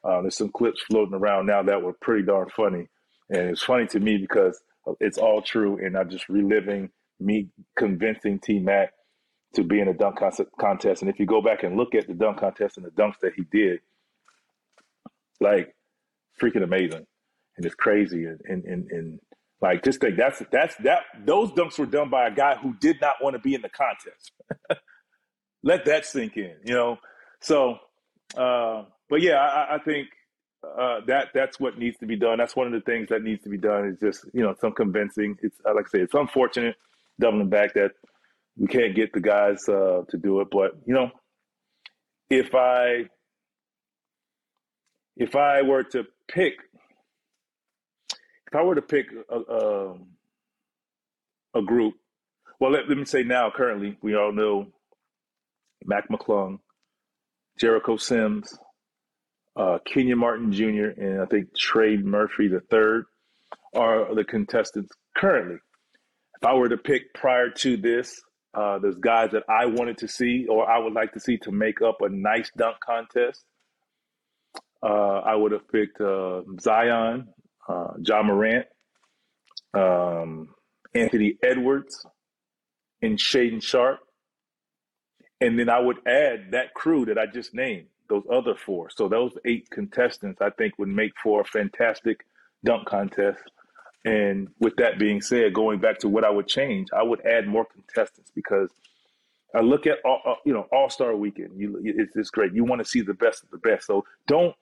Uh, 0.04 0.22
there's 0.22 0.36
some 0.36 0.50
clips 0.50 0.82
floating 0.82 1.14
around 1.14 1.46
now 1.46 1.62
that 1.62 1.82
were 1.82 1.94
pretty 1.94 2.24
darn 2.24 2.48
funny, 2.54 2.88
and 3.30 3.50
it's 3.50 3.62
funny 3.62 3.86
to 3.88 3.98
me 3.98 4.16
because 4.16 4.60
it's 5.00 5.18
all 5.18 5.42
true. 5.42 5.84
And 5.84 5.98
I'm 5.98 6.08
just 6.08 6.28
reliving 6.28 6.90
me 7.18 7.48
convincing 7.76 8.38
T 8.38 8.60
Mac 8.60 8.92
to 9.54 9.64
be 9.64 9.80
in 9.80 9.88
a 9.88 9.94
dunk 9.94 10.18
contest. 10.60 11.02
And 11.02 11.10
if 11.10 11.18
you 11.18 11.26
go 11.26 11.40
back 11.40 11.62
and 11.62 11.76
look 11.76 11.94
at 11.94 12.06
the 12.06 12.14
dunk 12.14 12.38
contest 12.38 12.76
and 12.76 12.86
the 12.86 12.90
dunks 12.90 13.18
that 13.22 13.32
he 13.34 13.44
did, 13.50 13.80
like 15.40 15.74
freaking 16.40 16.62
amazing 16.62 17.06
and 17.56 17.66
it's 17.66 17.74
crazy 17.74 18.24
and 18.24 18.40
and, 18.44 18.64
and, 18.64 18.90
and 18.90 19.20
like 19.60 19.84
just 19.84 20.00
think 20.00 20.16
that's 20.16 20.42
that's 20.52 20.76
that 20.76 21.02
those 21.24 21.50
dunks 21.52 21.78
were 21.78 21.86
done 21.86 22.10
by 22.10 22.28
a 22.28 22.34
guy 22.34 22.56
who 22.56 22.74
did 22.80 23.00
not 23.00 23.16
want 23.20 23.34
to 23.34 23.40
be 23.40 23.54
in 23.54 23.62
the 23.62 23.68
contest. 23.68 24.32
Let 25.62 25.84
that 25.86 26.06
sink 26.06 26.36
in, 26.36 26.54
you 26.64 26.74
know. 26.74 26.98
So, 27.40 27.78
uh, 28.36 28.84
but 29.10 29.20
yeah, 29.20 29.38
I, 29.38 29.74
I 29.74 29.78
think 29.78 30.08
uh, 30.64 31.00
that 31.08 31.28
that's 31.34 31.58
what 31.58 31.76
needs 31.76 31.98
to 31.98 32.06
be 32.06 32.16
done. 32.16 32.38
That's 32.38 32.54
one 32.54 32.68
of 32.68 32.72
the 32.72 32.80
things 32.80 33.08
that 33.08 33.22
needs 33.22 33.42
to 33.42 33.48
be 33.48 33.58
done. 33.58 33.88
Is 33.88 33.98
just 33.98 34.24
you 34.32 34.42
know 34.42 34.54
some 34.60 34.72
convincing. 34.72 35.36
It's 35.42 35.56
like 35.64 35.86
I 35.86 35.88
say, 35.88 36.00
it's 36.00 36.14
unfortunate 36.14 36.76
doubling 37.20 37.48
back 37.48 37.74
that 37.74 37.90
we 38.58 38.66
can't 38.66 38.94
get 38.94 39.12
the 39.12 39.20
guys 39.20 39.68
uh, 39.68 40.02
to 40.10 40.18
do 40.18 40.40
it. 40.40 40.48
But 40.50 40.72
you 40.84 40.94
know, 40.94 41.10
if 42.28 42.54
I 42.54 43.04
if 45.16 45.36
I 45.36 45.62
were 45.62 45.84
to 45.84 46.04
pick 46.28 46.54
if 48.48 48.54
I 48.54 48.62
were 48.62 48.74
to 48.74 48.82
pick 48.82 49.06
a, 49.30 49.34
a, 49.34 49.90
um, 49.90 50.06
a 51.54 51.62
group, 51.62 51.94
well, 52.58 52.72
let, 52.72 52.88
let, 52.88 52.96
me 52.96 53.04
say 53.04 53.22
now, 53.22 53.52
currently, 53.54 53.98
we 54.02 54.16
all 54.16 54.32
know 54.32 54.68
Mac 55.84 56.08
McClung, 56.08 56.58
Jericho 57.60 57.98
Sims, 57.98 58.58
uh, 59.54 59.78
Kenyon 59.84 60.18
Martin 60.18 60.52
Jr., 60.52 60.88
and 60.96 61.20
I 61.20 61.26
think 61.26 61.54
Trey 61.54 61.98
Murphy 61.98 62.44
III 62.44 63.02
are 63.74 64.14
the 64.14 64.24
contestants 64.24 64.90
currently. 65.16 65.56
If 66.40 66.46
I 66.46 66.54
were 66.54 66.70
to 66.70 66.78
pick 66.78 67.12
prior 67.14 67.50
to 67.50 67.76
this, 67.76 68.18
uh, 68.54 68.78
there's 68.78 68.96
guys 68.96 69.30
that 69.32 69.44
I 69.48 69.66
wanted 69.66 69.98
to 69.98 70.08
see 70.08 70.46
or 70.48 70.68
I 70.68 70.78
would 70.78 70.92
like 70.92 71.12
to 71.12 71.20
see 71.20 71.38
to 71.38 71.52
make 71.52 71.82
up 71.82 72.00
a 72.00 72.08
nice 72.08 72.50
dunk 72.56 72.76
contest. 72.84 73.44
Uh, 74.82 75.20
I 75.20 75.34
would 75.34 75.52
have 75.52 75.68
picked 75.68 76.00
uh, 76.00 76.42
Zion 76.60 77.28
uh, 77.68 77.92
Ja 78.02 78.22
Morant, 78.22 78.66
um, 79.74 80.48
Anthony 80.94 81.36
Edwards, 81.42 82.06
and 83.02 83.18
Shaedon 83.18 83.62
Sharpe. 83.62 84.00
And 85.40 85.58
then 85.58 85.68
I 85.68 85.78
would 85.78 85.98
add 86.06 86.52
that 86.52 86.74
crew 86.74 87.04
that 87.06 87.18
I 87.18 87.26
just 87.26 87.54
named, 87.54 87.86
those 88.08 88.24
other 88.32 88.54
four. 88.56 88.90
So 88.90 89.08
those 89.08 89.36
eight 89.44 89.68
contestants, 89.70 90.40
I 90.40 90.50
think, 90.50 90.78
would 90.78 90.88
make 90.88 91.12
for 91.22 91.42
a 91.42 91.44
fantastic 91.44 92.24
dunk 92.64 92.88
contest. 92.88 93.40
And 94.04 94.48
with 94.60 94.76
that 94.76 94.98
being 94.98 95.20
said, 95.20 95.52
going 95.52 95.80
back 95.80 95.98
to 96.00 96.08
what 96.08 96.24
I 96.24 96.30
would 96.30 96.46
change, 96.46 96.88
I 96.96 97.02
would 97.02 97.24
add 97.26 97.46
more 97.46 97.64
contestants 97.64 98.30
because 98.34 98.70
I 99.54 99.60
look 99.60 99.86
at 99.86 99.98
all, 100.04 100.20
uh, 100.26 100.34
you 100.44 100.52
know 100.52 100.66
All 100.72 100.88
Star 100.88 101.16
Weekend. 101.16 101.58
You, 101.58 101.80
it's, 101.82 102.16
it's 102.16 102.30
great. 102.30 102.52
You 102.54 102.64
want 102.64 102.80
to 102.80 102.88
see 102.88 103.00
the 103.00 103.14
best 103.14 103.42
of 103.42 103.50
the 103.50 103.58
best. 103.58 103.86
So 103.86 104.04
don't 104.26 104.54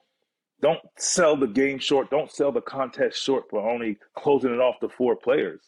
don't 0.62 0.80
sell 0.96 1.36
the 1.36 1.46
game 1.46 1.78
short. 1.78 2.10
Don't 2.10 2.30
sell 2.30 2.50
the 2.50 2.62
contest 2.62 3.22
short 3.22 3.44
for 3.50 3.68
only 3.68 3.98
closing 4.16 4.54
it 4.54 4.60
off 4.60 4.80
to 4.80 4.88
four 4.88 5.16
players. 5.16 5.60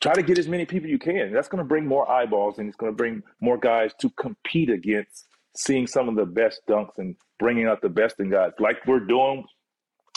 Try 0.00 0.14
to 0.14 0.22
get 0.22 0.36
as 0.36 0.48
many 0.48 0.66
people 0.66 0.90
you 0.90 0.98
can. 0.98 1.32
That's 1.32 1.48
going 1.48 1.62
to 1.62 1.68
bring 1.68 1.86
more 1.86 2.10
eyeballs 2.10 2.58
and 2.58 2.66
it's 2.66 2.76
going 2.76 2.90
to 2.90 2.96
bring 2.96 3.22
more 3.40 3.56
guys 3.56 3.92
to 4.00 4.10
compete 4.10 4.68
against 4.68 5.28
seeing 5.54 5.86
some 5.86 6.08
of 6.08 6.16
the 6.16 6.26
best 6.26 6.62
dunks 6.68 6.98
and 6.98 7.14
bringing 7.38 7.66
out 7.66 7.82
the 7.82 7.88
best 7.88 8.18
in 8.18 8.30
guys 8.30 8.52
like 8.58 8.84
we're 8.86 9.00
doing 9.00 9.44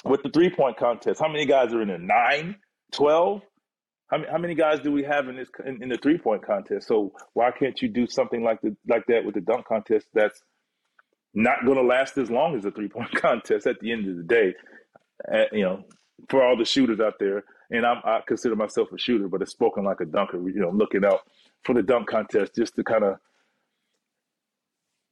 with 0.05 0.23
the 0.23 0.29
three 0.29 0.49
point 0.49 0.77
contest. 0.77 1.19
How 1.19 1.27
many 1.27 1.45
guys 1.45 1.73
are 1.73 1.81
in 1.81 1.87
there? 1.89 1.97
Nine, 1.97 2.55
12? 2.93 3.41
How 4.07 4.17
many, 4.17 4.31
how 4.31 4.37
many 4.37 4.55
guys 4.55 4.79
do 4.81 4.91
we 4.91 5.03
have 5.03 5.27
in 5.27 5.35
this 5.35 5.49
in, 5.65 5.81
in 5.81 5.89
the 5.89 5.97
three 5.97 6.17
point 6.17 6.45
contest? 6.45 6.87
So 6.87 7.11
why 7.33 7.51
can't 7.51 7.81
you 7.81 7.89
do 7.89 8.05
something 8.07 8.43
like 8.43 8.61
the 8.61 8.75
like 8.87 9.05
that 9.07 9.25
with 9.25 9.33
the 9.33 9.41
dunk 9.41 9.65
contest? 9.65 10.07
That's 10.13 10.41
not 11.33 11.65
going 11.65 11.77
to 11.77 11.83
last 11.83 12.17
as 12.17 12.29
long 12.29 12.55
as 12.55 12.63
the 12.63 12.71
three 12.71 12.87
point 12.87 13.11
contest 13.15 13.65
at 13.65 13.79
the 13.79 13.91
end 13.91 14.07
of 14.07 14.17
the 14.17 14.23
day. 14.23 14.53
Uh, 15.31 15.45
you 15.51 15.63
know, 15.63 15.83
for 16.29 16.43
all 16.43 16.55
the 16.55 16.65
shooters 16.65 16.99
out 16.99 17.15
there, 17.19 17.43
and 17.71 17.85
I'm, 17.85 17.97
i 18.03 18.21
consider 18.27 18.55
myself 18.55 18.91
a 18.93 18.97
shooter, 18.97 19.27
but 19.27 19.41
it's 19.41 19.51
spoken 19.51 19.83
like 19.83 20.01
a 20.01 20.05
dunker. 20.05 20.37
You 20.37 20.59
know, 20.59 20.69
looking 20.69 21.03
out 21.03 21.21
for 21.63 21.73
the 21.73 21.81
dunk 21.81 22.07
contest 22.07 22.55
just 22.55 22.75
to 22.75 22.83
kind 22.83 23.03
of 23.03 23.17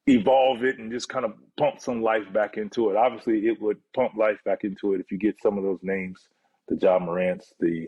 evolve 0.08 0.64
it 0.64 0.80
and 0.80 0.92
just 0.92 1.10
kind 1.10 1.26
of 1.26 1.34
pump 1.58 1.80
some 1.80 2.02
life 2.02 2.32
back 2.34 2.58
into 2.58 2.90
it. 2.90 2.98
Obviously, 2.98 3.48
it 3.48 3.62
would 3.62 3.78
pump 3.96 4.16
life 4.18 4.40
back 4.46 4.64
into 4.64 4.94
it 4.94 5.00
if 5.00 5.12
you 5.12 5.18
get 5.18 5.42
some 5.42 5.58
of 5.58 5.64
those 5.64 5.80
names, 5.82 6.28
the 6.68 6.78
Ja 6.82 7.00
Morants, 7.00 7.54
the 7.60 7.88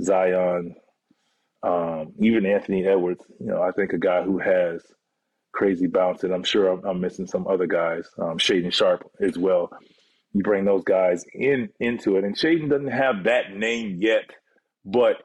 Zion, 0.00 0.76
um, 1.62 2.12
even 2.20 2.46
Anthony 2.46 2.86
Edwards. 2.86 3.24
You 3.40 3.46
know, 3.46 3.62
I 3.62 3.72
think 3.72 3.92
a 3.92 3.98
guy 3.98 4.22
who 4.22 4.38
has 4.38 4.82
crazy 5.52 5.88
bounce, 5.88 6.22
and 6.22 6.32
I'm 6.32 6.44
sure 6.44 6.68
I'm, 6.68 6.84
I'm 6.84 7.00
missing 7.00 7.26
some 7.26 7.46
other 7.48 7.66
guys, 7.66 8.08
um, 8.18 8.38
Shaedon 8.38 8.72
Sharpe 8.72 9.10
as 9.20 9.36
well. 9.36 9.70
You 10.32 10.42
bring 10.42 10.64
those 10.64 10.84
guys 10.84 11.24
in 11.34 11.70
into 11.80 12.16
it, 12.16 12.24
and 12.24 12.36
Shaedon 12.36 12.70
doesn't 12.70 12.92
have 12.92 13.24
that 13.24 13.56
name 13.56 13.96
yet, 13.98 14.30
but 14.84 15.16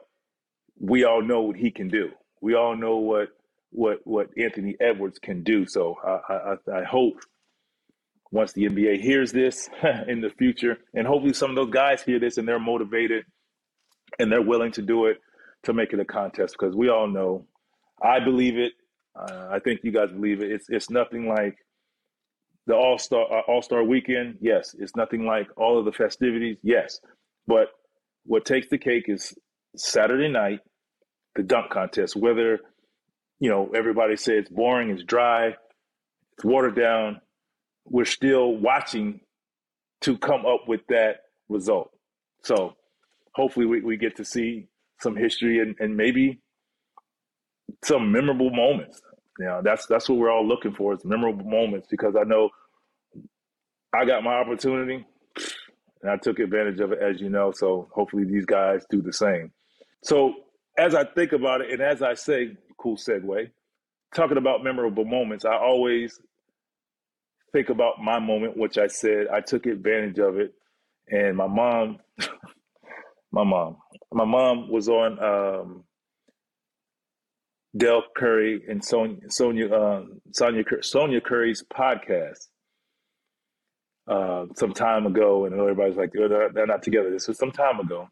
we 0.80 1.04
all 1.04 1.22
know 1.22 1.42
what 1.42 1.56
he 1.56 1.70
can 1.70 1.88
do. 1.88 2.10
We 2.40 2.54
all 2.54 2.76
know 2.76 2.96
what 2.96 3.28
what 3.74 3.98
what 4.04 4.28
Anthony 4.38 4.76
Edwards 4.80 5.18
can 5.18 5.42
do. 5.42 5.66
So 5.66 5.96
I, 6.04 6.32
I, 6.32 6.80
I 6.80 6.84
hope 6.84 7.14
once 8.30 8.52
the 8.52 8.64
NBA 8.64 9.00
hears 9.00 9.32
this 9.32 9.68
in 10.08 10.20
the 10.20 10.30
future, 10.30 10.78
and 10.94 11.06
hopefully 11.06 11.34
some 11.34 11.50
of 11.50 11.56
those 11.56 11.70
guys 11.70 12.02
hear 12.02 12.18
this 12.18 12.38
and 12.38 12.46
they're 12.46 12.60
motivated 12.60 13.24
and 14.18 14.30
they're 14.30 14.42
willing 14.42 14.72
to 14.72 14.82
do 14.82 15.06
it 15.06 15.18
to 15.64 15.72
make 15.72 15.92
it 15.92 16.00
a 16.00 16.04
contest 16.04 16.56
because 16.58 16.74
we 16.76 16.88
all 16.88 17.08
know, 17.08 17.46
I 18.02 18.20
believe 18.20 18.56
it, 18.58 18.72
uh, 19.18 19.48
I 19.50 19.58
think 19.58 19.80
you 19.82 19.92
guys 19.92 20.10
believe 20.10 20.40
it. 20.40 20.52
It's 20.52 20.66
it's 20.68 20.90
nothing 20.90 21.28
like 21.28 21.56
the 22.66 22.74
All 22.74 22.98
Star 22.98 23.22
uh, 23.22 23.42
All 23.48 23.62
Star 23.62 23.82
Weekend. 23.82 24.38
Yes, 24.40 24.74
it's 24.78 24.94
nothing 24.94 25.26
like 25.26 25.48
all 25.56 25.78
of 25.78 25.84
the 25.84 25.92
festivities. 25.92 26.58
Yes, 26.62 27.00
but 27.46 27.68
what 28.24 28.44
takes 28.44 28.68
the 28.68 28.78
cake 28.78 29.04
is 29.08 29.36
Saturday 29.76 30.28
night, 30.28 30.60
the 31.34 31.42
dunk 31.42 31.70
contest. 31.70 32.14
Whether 32.16 32.60
you 33.44 33.50
know 33.50 33.70
everybody 33.76 34.16
says 34.16 34.44
it's 34.44 34.48
boring, 34.48 34.88
it's 34.88 35.04
dry, 35.04 35.48
it's 35.48 36.44
watered 36.44 36.76
down, 36.76 37.20
we're 37.84 38.06
still 38.06 38.56
watching 38.56 39.20
to 40.00 40.16
come 40.16 40.46
up 40.46 40.62
with 40.66 40.80
that 40.88 41.16
result. 41.50 41.90
So 42.42 42.74
hopefully 43.34 43.66
we, 43.66 43.82
we 43.82 43.98
get 43.98 44.16
to 44.16 44.24
see 44.24 44.68
some 44.98 45.14
history 45.14 45.58
and, 45.58 45.76
and 45.78 45.94
maybe 45.94 46.40
some 47.82 48.10
memorable 48.10 48.48
moments. 48.48 49.02
You 49.38 49.44
know, 49.44 49.60
that's 49.62 49.84
that's 49.88 50.08
what 50.08 50.16
we're 50.16 50.32
all 50.32 50.48
looking 50.48 50.72
for 50.72 50.94
is 50.94 51.04
memorable 51.04 51.44
moments 51.44 51.88
because 51.90 52.16
I 52.18 52.24
know 52.24 52.48
I 53.92 54.06
got 54.06 54.24
my 54.24 54.36
opportunity 54.36 55.04
and 56.00 56.10
I 56.10 56.16
took 56.16 56.38
advantage 56.38 56.80
of 56.80 56.92
it, 56.92 57.00
as 57.02 57.20
you 57.20 57.28
know. 57.28 57.52
So 57.52 57.90
hopefully 57.92 58.24
these 58.24 58.46
guys 58.46 58.86
do 58.88 59.02
the 59.02 59.12
same. 59.12 59.52
So 60.02 60.32
as 60.78 60.94
I 60.94 61.04
think 61.04 61.32
about 61.32 61.60
it, 61.60 61.72
and 61.72 61.82
as 61.82 62.00
I 62.00 62.14
say, 62.14 62.56
cool 62.84 62.96
segue, 62.98 63.50
talking 64.14 64.36
about 64.36 64.62
memorable 64.62 65.06
moments, 65.06 65.46
I 65.46 65.56
always 65.56 66.20
think 67.52 67.70
about 67.70 67.94
my 68.02 68.18
moment, 68.18 68.58
which 68.58 68.76
I 68.76 68.88
said 68.88 69.28
I 69.32 69.40
took 69.40 69.64
advantage 69.66 70.18
of 70.18 70.38
it, 70.38 70.52
and 71.08 71.36
my 71.36 71.46
mom, 71.46 71.98
my 73.32 73.42
mom, 73.44 73.78
my 74.12 74.26
mom 74.26 74.70
was 74.70 74.88
on 74.88 75.18
um, 75.24 75.84
Del 77.74 78.04
Curry 78.16 78.62
and 78.68 78.84
Sonya 78.84 79.16
Sonya 79.30 79.74
uh, 79.74 80.02
Sonya 80.32 80.64
Sonya 80.82 81.20
Curry's 81.22 81.64
podcast 81.72 82.48
uh, 84.06 84.44
some 84.56 84.74
time 84.74 85.06
ago, 85.06 85.46
and 85.46 85.58
everybody's 85.58 85.96
like, 85.96 86.12
they're 86.12 86.66
not 86.66 86.82
together. 86.82 87.10
This 87.10 87.28
was 87.28 87.38
some 87.38 87.50
time 87.50 87.80
ago, 87.80 88.08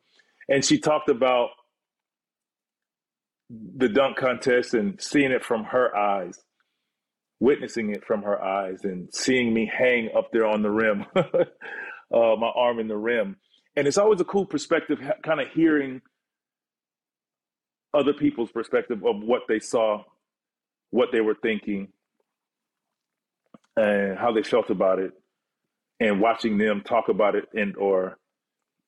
and 0.49 0.65
she 0.65 0.79
talked 0.79 1.11
about 1.11 1.51
the 3.53 3.89
dunk 3.91 4.17
contest 4.19 4.75
and 4.75 5.01
seeing 5.03 5.33
it 5.33 5.45
from 5.45 5.65
her 5.65 5.97
eyes. 5.97 6.39
witnessing 7.41 7.91
it 7.91 8.05
from 8.05 8.23
her 8.23 8.43
eyes 8.43 8.81
and 8.85 9.09
seeing 9.13 9.53
me 9.53 9.71
hang 9.73 10.09
up 10.17 10.31
there 10.33 10.47
on 10.47 10.63
the 10.63 10.71
rim, 10.71 11.05
uh, 11.17 11.23
my 12.13 12.51
arm 12.55 12.79
in 12.79 12.89
the 12.89 12.97
rim. 12.97 13.37
And 13.77 13.87
it's 13.87 13.99
always 13.99 14.21
a 14.21 14.25
cool 14.25 14.47
perspective, 14.47 14.99
kind 15.25 15.41
of 15.41 15.49
hearing 15.55 16.01
other 17.95 18.15
people's 18.15 18.53
perspective 18.53 19.05
of 19.05 19.17
what 19.23 19.43
they 19.49 19.61
saw, 19.61 20.05
what 20.91 21.11
they 21.13 21.21
were 21.21 21.37
thinking, 21.43 21.89
and 23.77 24.19
how 24.19 24.33
they 24.33 24.43
felt 24.43 24.71
about 24.71 24.99
it, 25.01 25.13
and 26.01 26.21
watching 26.21 26.59
them 26.59 26.83
talk 26.83 27.09
about 27.09 27.35
it 27.37 27.47
and 27.55 27.77
or 27.77 28.19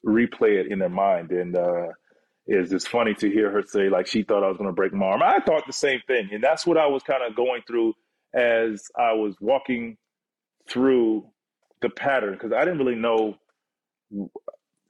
replay 0.06 0.60
it 0.60 0.70
in 0.72 0.80
their 0.80 0.90
mind. 0.90 1.32
And 1.32 1.56
uh, 1.56 1.88
is 2.46 2.72
it's 2.72 2.86
funny 2.86 3.14
to 3.14 3.30
hear 3.30 3.50
her 3.50 3.62
say 3.62 3.88
like 3.88 4.06
she 4.06 4.22
thought 4.22 4.44
I 4.44 4.48
was 4.48 4.58
going 4.58 4.68
to 4.68 4.74
break 4.74 4.92
my 4.92 5.06
arm. 5.06 5.22
I 5.22 5.40
thought 5.40 5.66
the 5.66 5.72
same 5.72 6.00
thing, 6.06 6.28
and 6.32 6.42
that's 6.42 6.66
what 6.66 6.78
I 6.78 6.86
was 6.86 7.02
kind 7.02 7.22
of 7.22 7.36
going 7.36 7.62
through 7.66 7.94
as 8.34 8.90
I 8.98 9.12
was 9.12 9.36
walking 9.40 9.96
through 10.68 11.26
the 11.82 11.90
pattern 11.90 12.34
because 12.34 12.52
I 12.52 12.64
didn't 12.64 12.78
really 12.78 12.96
know. 12.96 13.36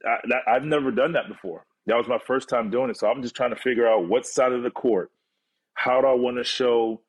I, 0.05 0.17
I've 0.47 0.65
never 0.65 0.91
done 0.91 1.13
that 1.13 1.27
before. 1.27 1.65
That 1.87 1.97
was 1.97 2.07
my 2.07 2.19
first 2.25 2.49
time 2.49 2.69
doing 2.69 2.89
it, 2.89 2.97
so 2.97 3.07
I'm 3.07 3.21
just 3.21 3.35
trying 3.35 3.51
to 3.51 3.55
figure 3.55 3.87
out 3.87 4.07
what 4.07 4.25
side 4.25 4.51
of 4.51 4.63
the 4.63 4.71
court. 4.71 5.11
How 5.75 6.01
do 6.01 6.07
I 6.07 6.13
want 6.13 6.37
to 6.37 6.43
show 6.43 7.01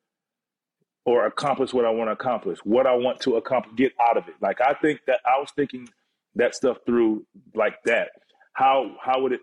or 1.04 1.26
accomplish 1.26 1.72
what 1.72 1.84
I 1.84 1.90
want 1.90 2.08
to 2.08 2.12
accomplish? 2.12 2.58
What 2.64 2.86
I 2.86 2.94
want 2.94 3.20
to 3.20 3.36
accomplish, 3.36 3.74
get 3.76 3.92
out 4.00 4.16
of 4.16 4.28
it. 4.28 4.34
Like 4.40 4.60
I 4.60 4.74
think 4.74 5.00
that 5.06 5.20
I 5.24 5.38
was 5.40 5.50
thinking 5.56 5.88
that 6.34 6.54
stuff 6.54 6.78
through 6.86 7.26
like 7.54 7.76
that. 7.84 8.10
How 8.52 8.96
how 9.00 9.22
would 9.22 9.32
it 9.32 9.40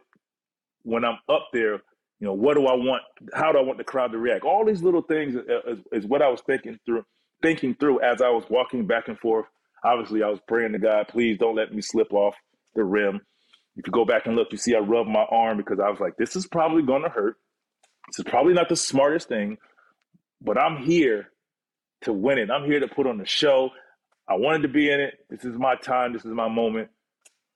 when 0.84 1.04
I'm 1.04 1.18
up 1.30 1.48
there? 1.54 1.82
You 2.20 2.28
know, 2.28 2.34
what 2.34 2.54
do 2.56 2.68
I 2.68 2.74
want? 2.74 3.02
How 3.34 3.52
do 3.52 3.58
I 3.58 3.62
want 3.62 3.78
the 3.78 3.84
crowd 3.84 4.12
to 4.14 4.18
react? 4.18 4.46
All 4.46 4.66
these 4.66 4.82
little 4.82 5.02
things 5.02 5.36
is, 5.36 5.80
is 5.92 6.06
what 6.06 6.22
I 6.22 6.30
was 6.30 6.42
thinking 6.42 6.80
through, 6.86 7.04
thinking 7.42 7.76
through 7.76 8.02
as 8.02 8.22
I 8.22 8.30
was 8.30 8.46
walking 8.50 8.88
back 8.88 9.08
and 9.10 9.20
forth. 9.20 9.46
Obviously, 9.84 10.24
I 10.24 10.30
was 10.30 10.40
praying 10.48 10.72
to 10.72 10.80
God, 10.80 11.08
please 11.10 11.38
don't 11.38 11.56
let 11.56 11.74
me 11.74 11.82
slip 11.82 12.14
off 12.14 12.36
the 12.76 12.84
rim. 12.84 13.20
If 13.76 13.88
you 13.88 13.92
go 13.92 14.06
back 14.06 14.26
and 14.28 14.36
look, 14.36 14.50
you 14.52 14.58
see 14.58 14.76
I 14.76 14.80
rubbed 14.80 15.10
my 15.10 15.26
arm 15.30 15.58
because 15.58 15.80
I 15.80 15.90
was 15.90 16.00
like, 16.00 16.16
this 16.18 16.36
is 16.36 16.48
probably 16.48 16.84
going 16.84 17.04
to 17.04 17.10
hurt. 17.10 17.36
This 18.08 18.20
is 18.20 18.30
probably 18.30 18.54
not 18.54 18.70
the 18.70 18.76
smartest 18.76 19.28
thing, 19.28 19.58
but 20.42 20.58
I'm 20.58 20.78
here 20.78 21.30
to 22.02 22.14
win 22.14 22.38
it. 22.38 22.52
I'm 22.52 22.66
here 22.66 22.80
to 22.80 22.88
put 22.88 23.08
on 23.08 23.18
the 23.18 23.26
show. 23.26 23.72
I 24.30 24.36
wanted 24.36 24.62
to 24.62 24.68
be 24.68 24.90
in 24.92 25.00
it. 25.00 25.16
This 25.30 25.44
is 25.44 25.58
my 25.58 25.76
time. 25.76 26.14
This 26.14 26.24
is 26.24 26.32
my 26.32 26.48
moment. 26.48 26.90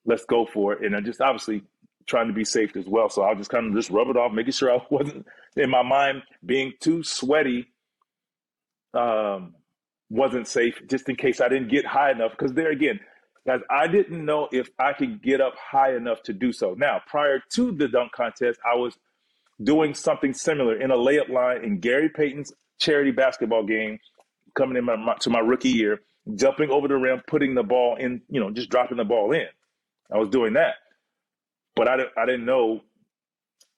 Let's 0.06 0.26
go 0.26 0.46
for 0.46 0.74
it. 0.74 0.84
And 0.84 0.96
I'm 0.96 1.06
just 1.06 1.22
obviously 1.22 1.64
trying 2.08 2.28
to 2.28 2.34
be 2.34 2.46
safe 2.46 2.76
as 2.76 2.86
well. 2.88 3.10
So 3.10 3.22
I'll 3.22 3.36
just 3.36 3.50
kind 3.50 3.68
of 3.68 3.74
just 3.74 3.90
rub 3.90 4.08
it 4.08 4.18
off, 4.18 4.32
making 4.32 4.54
sure 4.54 4.74
I 4.74 4.80
wasn't 4.90 5.26
in 5.56 5.70
my 5.70 5.84
mind 5.84 6.24
being 6.46 6.74
too 6.80 7.04
sweaty. 7.04 7.68
Um, 8.94 9.54
wasn't 10.10 10.48
safe 10.48 10.82
just 10.90 11.10
in 11.10 11.18
case 11.18 11.42
I 11.42 11.50
didn't 11.50 11.70
get 11.70 11.86
high 11.86 12.12
enough. 12.12 12.32
Because 12.32 12.54
there 12.54 12.72
again, 12.72 13.00
guys, 13.46 13.60
I 13.70 13.88
didn't 13.88 14.26
know 14.26 14.48
if 14.52 14.70
I 14.80 14.94
could 14.94 15.22
get 15.22 15.42
up 15.42 15.54
high 15.58 15.96
enough 15.96 16.24
to 16.24 16.34
do 16.34 16.52
so. 16.54 16.74
Now, 16.78 17.02
prior 17.06 17.44
to 17.54 17.72
the 17.72 17.88
dunk 17.88 18.14
contest, 18.14 18.60
I 18.66 18.76
was 18.76 18.98
doing 19.62 19.94
something 19.94 20.34
similar 20.34 20.80
in 20.80 20.92
a 20.92 20.96
layup 20.96 21.30
line 21.30 21.64
in 21.64 21.80
Gary 21.80 22.10
Payton's 22.10 22.54
charity 22.80 23.12
basketball 23.12 23.66
game 23.66 24.00
coming 24.56 24.78
in 24.78 24.86
my, 24.86 24.96
my, 24.96 25.16
to 25.22 25.30
my 25.30 25.40
rookie 25.40 25.70
year, 25.70 26.02
jumping 26.36 26.70
over 26.70 26.88
the 26.88 26.96
rim, 26.96 27.22
putting 27.28 27.56
the 27.56 27.64
ball 27.64 27.96
in, 27.98 28.22
you 28.30 28.40
know, 28.40 28.52
just 28.52 28.70
dropping 28.70 28.98
the 28.98 29.06
ball 29.06 29.32
in. 29.32 29.48
I 30.14 30.18
was 30.18 30.30
doing 30.30 30.54
that, 30.54 30.76
but 31.78 31.88
I, 31.88 31.98
I 32.18 32.26
didn't 32.26 32.46
know, 32.46 32.82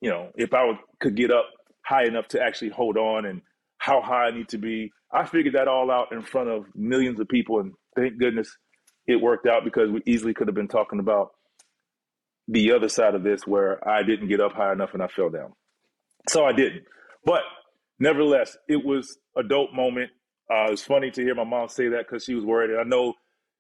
you 0.01 0.09
know, 0.09 0.31
if 0.35 0.53
I 0.53 0.65
would, 0.65 0.77
could 1.01 1.15
get 1.15 1.31
up 1.31 1.45
high 1.85 2.05
enough 2.05 2.29
to 2.29 2.41
actually 2.41 2.69
hold 2.69 2.97
on 2.97 3.25
and 3.25 3.41
how 3.77 4.01
high 4.01 4.27
I 4.27 4.31
need 4.31 4.49
to 4.49 4.57
be. 4.57 4.91
I 5.13 5.25
figured 5.25 5.55
that 5.55 5.67
all 5.67 5.91
out 5.91 6.11
in 6.13 6.21
front 6.23 6.49
of 6.49 6.65
millions 6.75 7.19
of 7.19 7.27
people, 7.27 7.59
and 7.59 7.73
thank 7.95 8.17
goodness 8.17 8.49
it 9.07 9.21
worked 9.21 9.47
out 9.47 9.65
because 9.65 9.91
we 9.91 10.01
easily 10.05 10.33
could 10.33 10.47
have 10.47 10.55
been 10.55 10.67
talking 10.67 10.99
about 10.99 11.31
the 12.47 12.71
other 12.73 12.89
side 12.89 13.15
of 13.15 13.23
this 13.23 13.45
where 13.45 13.87
I 13.87 14.03
didn't 14.03 14.29
get 14.29 14.41
up 14.41 14.53
high 14.53 14.71
enough 14.71 14.93
and 14.93 15.03
I 15.03 15.07
fell 15.07 15.29
down. 15.29 15.53
So 16.29 16.45
I 16.45 16.53
didn't. 16.53 16.83
But 17.25 17.41
nevertheless, 17.99 18.57
it 18.67 18.83
was 18.83 19.17
a 19.37 19.43
dope 19.43 19.73
moment. 19.73 20.11
Uh, 20.51 20.71
it's 20.71 20.83
funny 20.83 21.11
to 21.11 21.21
hear 21.21 21.35
my 21.35 21.43
mom 21.43 21.67
say 21.69 21.89
that 21.89 22.07
because 22.07 22.23
she 22.23 22.35
was 22.35 22.45
worried. 22.45 22.71
And 22.71 22.79
I 22.79 22.83
know, 22.83 23.13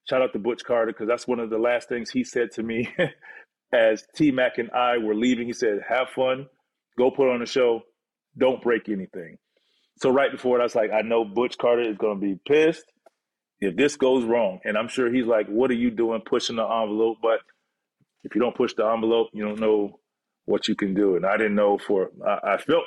shout 0.09 0.21
out 0.21 0.33
to 0.33 0.39
Butch 0.39 0.63
Carter 0.65 0.91
because 0.91 1.07
that's 1.07 1.27
one 1.27 1.39
of 1.39 1.49
the 1.49 1.59
last 1.59 1.89
things 1.89 2.09
he 2.09 2.23
said 2.23 2.51
to 2.53 2.63
me 2.63 2.89
as 3.73 4.03
T 4.15 4.31
Mac 4.31 4.57
and 4.57 4.71
I 4.71 4.97
were 4.97 5.15
leaving. 5.15 5.47
He 5.47 5.53
said, 5.53 5.81
"Have 5.87 6.09
fun, 6.09 6.47
go 6.97 7.11
put 7.11 7.29
on 7.31 7.41
a 7.41 7.45
show, 7.45 7.81
don't 8.37 8.61
break 8.61 8.89
anything." 8.89 9.37
So 9.97 10.09
right 10.09 10.31
before 10.31 10.57
it, 10.57 10.61
I 10.61 10.63
was 10.63 10.75
like, 10.75 10.91
"I 10.91 11.01
know 11.01 11.25
Butch 11.25 11.57
Carter 11.57 11.81
is 11.81 11.97
going 11.97 12.19
to 12.19 12.25
be 12.25 12.39
pissed 12.47 12.85
if 13.59 13.75
this 13.75 13.95
goes 13.95 14.23
wrong," 14.23 14.59
and 14.63 14.77
I'm 14.77 14.87
sure 14.87 15.11
he's 15.11 15.25
like, 15.25 15.47
"What 15.47 15.71
are 15.71 15.75
you 15.75 15.91
doing, 15.91 16.21
pushing 16.25 16.55
the 16.55 16.63
envelope?" 16.63 17.17
But 17.21 17.41
if 18.23 18.35
you 18.35 18.41
don't 18.41 18.55
push 18.55 18.73
the 18.73 18.85
envelope, 18.85 19.29
you 19.33 19.45
don't 19.45 19.59
know 19.59 19.99
what 20.45 20.67
you 20.67 20.75
can 20.75 20.93
do. 20.93 21.15
And 21.15 21.25
I 21.25 21.37
didn't 21.37 21.55
know 21.55 21.77
for 21.77 22.09
I, 22.25 22.53
I 22.53 22.57
felt 22.57 22.83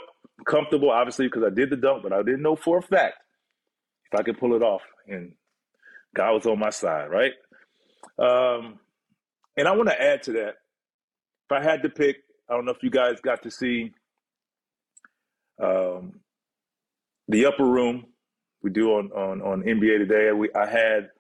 comfortable, 0.47 0.91
obviously, 0.91 1.27
because 1.27 1.45
I 1.45 1.55
did 1.55 1.71
the 1.71 1.77
dunk, 1.77 2.03
but 2.03 2.13
I 2.13 2.23
didn't 2.23 2.43
know 2.43 2.57
for 2.57 2.79
a 2.79 2.83
fact 2.83 3.17
if 4.11 4.19
I 4.19 4.23
could 4.23 4.39
pull 4.39 4.55
it 4.57 4.63
off. 4.63 4.83
And 5.07 5.35
God 6.15 6.33
was 6.33 6.47
on 6.47 6.59
my 6.59 6.71
side, 6.71 7.11
right? 7.11 7.33
Um, 8.19 8.79
and 9.57 9.69
I 9.69 9.73
want 9.73 9.89
to 9.89 10.01
add 10.01 10.23
to 10.25 10.33
that. 10.33 10.55
If 11.53 11.61
I 11.61 11.71
had 11.71 11.83
to 11.83 11.91
pick, 11.91 12.17
I 12.49 12.55
don't 12.55 12.65
know 12.65 12.73
if 12.73 12.83
you 12.83 12.91
guys 12.91 13.21
got 13.21 13.43
to 13.43 13.51
see 13.51 13.93
um, 15.63 16.21
the 17.29 17.47
upper 17.47 17.65
room 17.65 18.07
we 18.63 18.71
do 18.71 18.93
on 18.93 19.13
on, 19.13 19.43
on 19.43 19.63
NBA 19.63 19.99
today. 19.99 20.33
We 20.33 20.49
I 20.55 20.67
had 20.67 21.11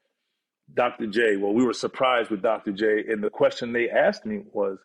Dr. 0.73 1.07
J. 1.07 1.37
Well, 1.37 1.53
we 1.53 1.65
were 1.65 1.75
surprised 1.75 2.31
with 2.31 2.43
Dr. 2.43 2.73
J. 2.73 3.05
And 3.09 3.23
the 3.23 3.31
question 3.31 3.73
they 3.73 3.91
asked 3.91 4.25
me 4.25 4.43
was, 4.53 4.79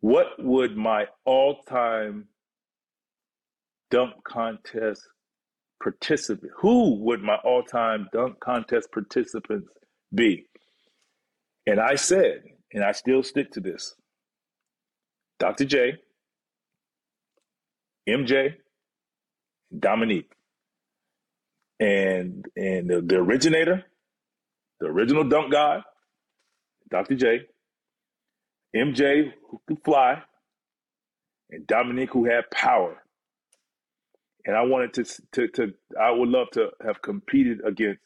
"What 0.00 0.26
would 0.38 0.76
my 0.76 1.06
all-time 1.24 2.28
dunk 3.90 4.12
contest 4.24 5.02
participant. 5.82 6.52
Who 6.58 6.96
would 7.04 7.22
my 7.22 7.36
all 7.44 7.62
time 7.62 8.08
dunk 8.12 8.40
contest 8.40 8.92
participants 8.92 9.68
be? 10.14 10.46
And 11.66 11.80
I 11.80 11.96
said, 11.96 12.42
and 12.72 12.84
I 12.84 12.92
still 12.92 13.22
stick 13.22 13.52
to 13.52 13.60
this 13.60 13.94
Dr. 15.42 15.66
J, 15.66 15.94
MJ, 18.08 18.56
Dominique. 19.78 20.32
And 21.80 22.46
and 22.56 22.90
the, 22.90 23.02
the 23.02 23.16
originator, 23.16 23.84
the 24.80 24.86
original 24.86 25.24
dunk 25.24 25.52
guy, 25.52 25.82
Dr. 26.90 27.16
J, 27.16 27.42
MJ 28.76 29.32
who 29.50 29.60
could 29.68 29.84
fly, 29.84 30.22
and 31.50 31.66
Dominique 31.66 32.12
who 32.12 32.24
had 32.26 32.50
power 32.52 32.98
and 34.46 34.56
I 34.56 34.62
wanted 34.62 34.94
to 34.94 35.04
to 35.32 35.48
to 35.48 35.74
I 36.00 36.10
would 36.10 36.28
love 36.28 36.50
to 36.52 36.70
have 36.84 37.02
competed 37.02 37.60
against 37.64 38.02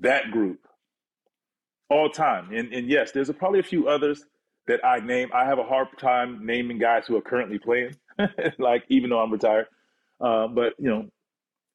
that 0.00 0.30
group 0.30 0.60
all 1.90 2.10
time. 2.10 2.52
And 2.54 2.72
and 2.72 2.88
yes, 2.88 3.12
there's 3.12 3.28
a, 3.28 3.34
probably 3.34 3.60
a 3.60 3.64
few 3.64 3.88
others 3.88 4.24
that 4.68 4.84
I 4.84 5.00
name. 5.00 5.30
I 5.34 5.44
have 5.44 5.58
a 5.58 5.64
hard 5.64 5.88
time 5.98 6.46
naming 6.46 6.78
guys 6.78 7.06
who 7.06 7.16
are 7.16 7.22
currently 7.22 7.58
playing, 7.58 7.96
like 8.58 8.84
even 8.88 9.10
though 9.10 9.20
I'm 9.20 9.32
retired. 9.32 9.66
Uh, 10.20 10.48
but 10.48 10.74
you 10.78 10.88
know, 10.88 11.08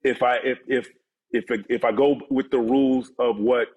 if 0.03 0.23
I 0.23 0.37
if 0.37 0.59
if 0.67 0.89
if 1.31 1.45
if 1.69 1.85
I 1.85 1.91
go 1.91 2.19
with 2.29 2.49
the 2.51 2.59
rules 2.59 3.11
of 3.19 3.37
what 3.37 3.67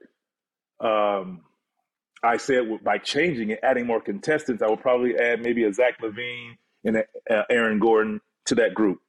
um, 0.81 1.43
I 2.23 2.37
said 2.37 2.63
by 2.85 2.99
changing 2.99 3.51
it, 3.51 3.61
adding 3.63 3.87
more 3.87 4.01
contestants, 4.01 4.63
I 4.63 4.69
would 4.69 4.81
probably 4.81 5.19
add 5.19 5.43
maybe 5.43 5.65
a 5.65 5.73
Zach 5.73 6.01
LaVine 6.01 6.57
and 6.85 6.99
a, 6.99 7.05
a 7.31 7.45
Aaron 7.51 7.79
Gordon 7.79 8.21
to 8.47 8.55
that 8.57 8.75
group. 8.75 9.01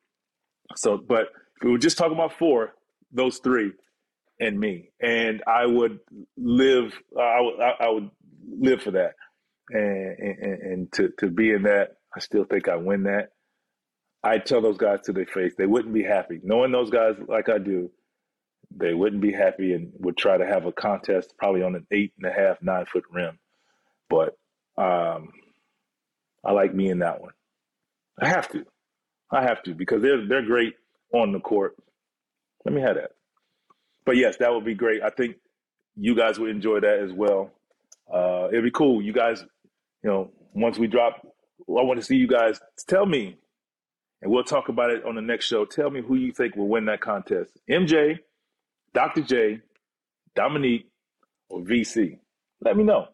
So, 0.75 0.97
but 0.97 1.29
we 1.63 1.71
were 1.71 1.77
just 1.77 1.97
talking 1.97 2.13
about 2.13 2.33
four, 2.37 2.73
those 3.11 3.39
three, 3.39 3.73
and 4.39 4.59
me, 4.59 4.91
and 5.01 5.43
I 5.47 5.65
would 5.65 5.99
live. 6.37 6.93
I 7.19 7.41
would. 7.41 7.59
I 7.59 7.89
would 7.89 8.09
live 8.49 8.81
for 8.81 8.91
that, 8.91 9.13
and, 9.71 10.17
and 10.19 10.62
and 10.62 10.91
to 10.93 11.10
to 11.19 11.29
be 11.29 11.51
in 11.51 11.63
that. 11.63 11.97
I 12.15 12.19
still 12.19 12.45
think 12.45 12.67
I 12.67 12.75
win 12.75 13.03
that. 13.03 13.29
I 14.23 14.38
tell 14.38 14.62
those 14.62 14.77
guys 14.77 15.01
to 15.05 15.13
their 15.13 15.25
face, 15.25 15.53
they 15.57 15.65
wouldn't 15.65 15.93
be 15.93 16.03
happy. 16.03 16.39
Knowing 16.43 16.71
those 16.71 16.89
guys 16.91 17.15
like 17.27 17.49
I 17.49 17.57
do, 17.57 17.89
they 18.75 18.93
wouldn't 18.93 19.21
be 19.21 19.31
happy 19.31 19.73
and 19.73 19.91
would 19.99 20.17
try 20.17 20.38
to 20.38 20.45
have 20.45 20.65
a 20.65 20.71
contest 20.71 21.34
probably 21.38 21.63
on 21.63 21.75
an 21.75 21.88
eight 21.91 22.13
and 22.21 22.31
a 22.31 22.34
half, 22.34 22.62
nine 22.62 22.86
foot 22.86 23.05
rim. 23.12 23.39
But 24.10 24.38
um, 24.77 25.31
I 26.45 26.51
like 26.51 26.73
me 26.73 26.89
in 26.89 26.99
that 26.99 27.21
one. 27.21 27.31
I 28.21 28.27
have 28.27 28.49
to. 28.49 28.65
I 29.31 29.43
have 29.43 29.63
to 29.63 29.73
because 29.73 30.01
they're 30.01 30.27
they're 30.27 30.45
great 30.45 30.75
on 31.13 31.31
the 31.31 31.39
court. 31.39 31.75
Let 32.65 32.75
me 32.75 32.81
have 32.81 32.95
that. 32.95 33.12
But 34.05 34.17
yes, 34.17 34.38
that 34.38 34.53
would 34.53 34.65
be 34.65 34.75
great. 34.75 35.01
I 35.01 35.10
think 35.10 35.38
you 35.95 36.15
guys 36.15 36.39
would 36.39 36.49
enjoy 36.49 36.79
that 36.81 36.99
as 36.99 37.12
well. 37.12 37.51
Uh, 38.12 38.47
it'd 38.51 38.63
be 38.63 38.71
cool. 38.71 39.01
You 39.01 39.13
guys, 39.13 39.43
you 40.03 40.09
know, 40.09 40.31
once 40.53 40.77
we 40.77 40.87
drop, 40.87 41.21
I 41.23 41.83
want 41.83 41.99
to 41.99 42.05
see 42.05 42.15
you 42.15 42.27
guys. 42.27 42.59
Tell 42.87 43.05
me, 43.05 43.37
and 44.21 44.31
we'll 44.31 44.43
talk 44.43 44.69
about 44.69 44.91
it 44.91 45.05
on 45.05 45.15
the 45.15 45.21
next 45.21 45.45
show. 45.45 45.65
Tell 45.65 45.89
me 45.89 46.01
who 46.01 46.15
you 46.15 46.31
think 46.31 46.55
will 46.55 46.67
win 46.67 46.85
that 46.85 47.01
contest: 47.01 47.57
MJ, 47.69 48.19
Dr. 48.93 49.21
J, 49.21 49.61
Dominique, 50.35 50.87
or 51.49 51.61
VC? 51.61 52.19
Let 52.61 52.77
me 52.77 52.83
know. 52.83 53.07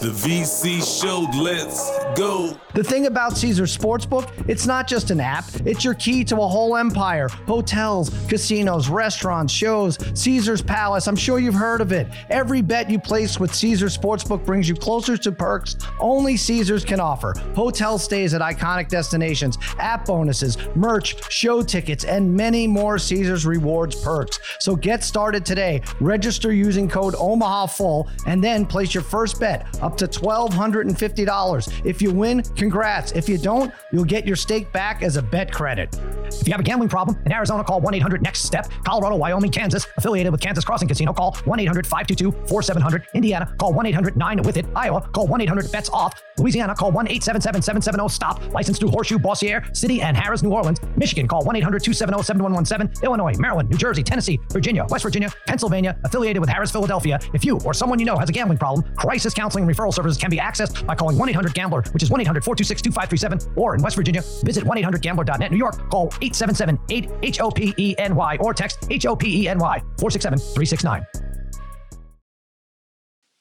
The 0.00 0.08
VC 0.08 1.00
show, 1.00 1.20
let's 1.40 1.93
go. 2.14 2.58
The 2.74 2.82
thing 2.82 3.06
about 3.06 3.36
Caesars 3.36 3.76
Sportsbook, 3.76 4.30
it's 4.48 4.66
not 4.66 4.88
just 4.88 5.10
an 5.10 5.20
app, 5.20 5.44
it's 5.64 5.84
your 5.84 5.94
key 5.94 6.24
to 6.24 6.36
a 6.36 6.46
whole 6.46 6.76
empire. 6.76 7.28
Hotels, 7.46 8.10
casinos, 8.28 8.88
restaurants, 8.88 9.52
shows, 9.52 9.98
Caesar's 10.18 10.62
Palace, 10.62 11.06
I'm 11.06 11.16
sure 11.16 11.38
you've 11.38 11.54
heard 11.54 11.80
of 11.80 11.92
it. 11.92 12.08
Every 12.30 12.62
bet 12.62 12.90
you 12.90 12.98
place 12.98 13.38
with 13.38 13.54
Caesars 13.54 13.96
Sportsbook 13.96 14.44
brings 14.44 14.68
you 14.68 14.74
closer 14.74 15.16
to 15.16 15.32
perks 15.32 15.76
only 16.00 16.36
Caesars 16.36 16.84
can 16.84 17.00
offer. 17.00 17.34
Hotel 17.54 17.98
stays 17.98 18.34
at 18.34 18.40
iconic 18.40 18.88
destinations, 18.88 19.56
app 19.78 20.06
bonuses, 20.06 20.58
merch, 20.74 21.32
show 21.32 21.62
tickets, 21.62 22.04
and 22.04 22.32
many 22.32 22.66
more 22.66 22.98
Caesars 22.98 23.46
rewards 23.46 23.94
perks. 24.02 24.38
So 24.58 24.76
get 24.76 25.04
started 25.04 25.46
today. 25.46 25.82
Register 26.00 26.52
using 26.52 26.88
code 26.88 27.14
OMAHAFULL 27.14 28.10
and 28.26 28.42
then 28.42 28.66
place 28.66 28.94
your 28.94 29.02
first 29.02 29.40
bet 29.40 29.66
up 29.82 29.96
to 29.98 30.08
$1,250. 30.08 31.86
If 31.86 31.93
you 32.00 32.12
win, 32.12 32.42
congrats. 32.42 33.12
If 33.12 33.28
you 33.28 33.38
don't, 33.38 33.72
you'll 33.92 34.04
get 34.04 34.26
your 34.26 34.36
stake 34.36 34.72
back 34.72 35.02
as 35.02 35.16
a 35.16 35.22
bet 35.22 35.52
credit. 35.52 35.98
If 36.26 36.46
you 36.46 36.52
have 36.52 36.60
a 36.60 36.64
gambling 36.64 36.88
problem 36.88 37.18
in 37.26 37.32
Arizona, 37.32 37.62
call 37.64 37.80
1 37.80 37.94
800 37.94 38.22
NEXT 38.22 38.44
STEP. 38.44 38.70
Colorado, 38.84 39.16
Wyoming, 39.16 39.50
Kansas, 39.50 39.86
affiliated 39.96 40.32
with 40.32 40.40
Kansas 40.40 40.64
Crossing 40.64 40.88
Casino, 40.88 41.12
call 41.12 41.36
1 41.44 41.60
800 41.60 41.86
522 41.86 42.32
4700. 42.48 43.06
Indiana, 43.14 43.54
call 43.58 43.72
1 43.72 43.86
800 43.86 44.16
9 44.16 44.42
with 44.42 44.56
it. 44.56 44.66
Iowa, 44.74 45.00
call 45.00 45.26
1 45.26 45.40
800 45.40 45.70
BETS 45.72 45.90
OFF. 45.92 46.22
Louisiana, 46.38 46.74
call 46.74 46.90
1 46.90 47.06
877 47.06 47.62
770 47.62 48.08
STOP. 48.08 48.52
Licensed 48.52 48.80
through 48.80 48.90
Horseshoe, 48.90 49.18
Bossier, 49.18 49.64
City, 49.72 50.02
and 50.02 50.16
Harrah's, 50.16 50.42
New 50.42 50.50
Orleans. 50.50 50.80
Michigan, 50.96 51.28
call 51.28 51.44
1 51.44 51.56
800 51.56 51.82
270 51.84 52.22
7117. 52.22 53.04
Illinois, 53.04 53.34
Maryland, 53.38 53.70
New 53.70 53.78
Jersey, 53.78 54.02
Tennessee, 54.02 54.40
Virginia, 54.50 54.86
West 54.88 55.04
Virginia, 55.04 55.30
Pennsylvania, 55.46 55.96
affiliated 56.04 56.40
with 56.40 56.48
Harrah's, 56.48 56.70
Philadelphia. 56.70 57.18
If 57.32 57.44
you 57.44 57.58
or 57.64 57.74
someone 57.74 57.98
you 57.98 58.06
know 58.06 58.16
has 58.16 58.28
a 58.28 58.32
gambling 58.32 58.58
problem, 58.58 58.84
crisis 58.96 59.34
counseling 59.34 59.66
referral 59.66 59.94
services 59.94 60.18
can 60.18 60.30
be 60.30 60.38
accessed 60.38 60.84
by 60.86 60.94
calling 60.94 61.16
1 61.16 61.28
800 61.28 61.54
Gambler, 61.54 61.83
which 61.92 62.02
is 62.02 62.10
1 62.10 62.20
800 62.20 62.44
426 62.44 62.82
2537, 62.82 63.54
or 63.56 63.74
in 63.74 63.82
West 63.82 63.96
Virginia, 63.96 64.22
visit 64.42 64.64
1 64.64 64.78
800 64.78 65.02
Gambler.net. 65.02 65.50
New 65.50 65.58
York, 65.58 65.90
call 65.90 66.06
877 66.22 66.78
8 66.88 67.10
H 67.22 67.40
O 67.40 67.50
P 67.50 67.74
E 67.78 67.94
N 67.98 68.14
Y 68.14 68.36
or 68.40 68.54
text 68.54 68.86
H 68.90 69.06
O 69.06 69.16
P 69.16 69.42
E 69.42 69.48
N 69.48 69.58
Y 69.58 69.78
467 69.98 70.38
369. 70.38 71.04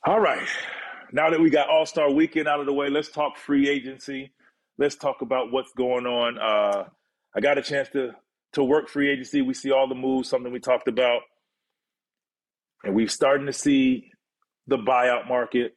All 0.06 0.20
right. 0.20 0.48
Now 1.14 1.30
that 1.30 1.40
we 1.40 1.50
got 1.50 1.70
All 1.70 1.86
Star 1.86 2.12
Weekend 2.12 2.48
out 2.48 2.60
of 2.60 2.66
the 2.66 2.74
way, 2.74 2.90
let's 2.90 3.10
talk 3.10 3.38
free 3.38 3.70
agency. 3.70 4.34
Let's 4.78 4.96
talk 4.96 5.22
about 5.22 5.52
what's 5.52 5.72
going 5.74 6.06
on. 6.06 6.40
Uh, 6.40 6.90
I 7.36 7.40
got 7.40 7.58
a 7.58 7.62
chance 7.62 7.88
to 7.90 8.12
to 8.54 8.64
work 8.64 8.90
free 8.90 9.10
agency. 9.12 9.42
We 9.42 9.54
see 9.54 9.72
all 9.72 9.88
the 9.88 9.96
moves, 9.96 10.30
something 10.30 10.52
we 10.52 10.60
talked 10.60 10.88
about, 10.88 11.22
and 12.84 12.96
we're 12.96 13.08
starting 13.08 13.46
to 13.46 13.54
see 13.54 14.12
the 14.68 14.78
buyout 14.78 15.28
market. 15.28 15.76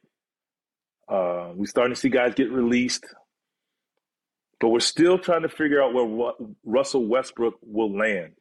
Uh, 1.07 1.51
we're 1.55 1.65
starting 1.65 1.93
to 1.93 1.99
see 1.99 2.09
guys 2.09 2.33
get 2.35 2.51
released, 2.51 3.05
but 4.59 4.69
we're 4.69 4.79
still 4.79 5.17
trying 5.17 5.43
to 5.43 5.49
figure 5.49 5.81
out 5.81 5.93
where 5.93 6.33
Russell 6.65 7.05
Westbrook 7.05 7.55
will 7.61 7.97
land. 7.97 8.33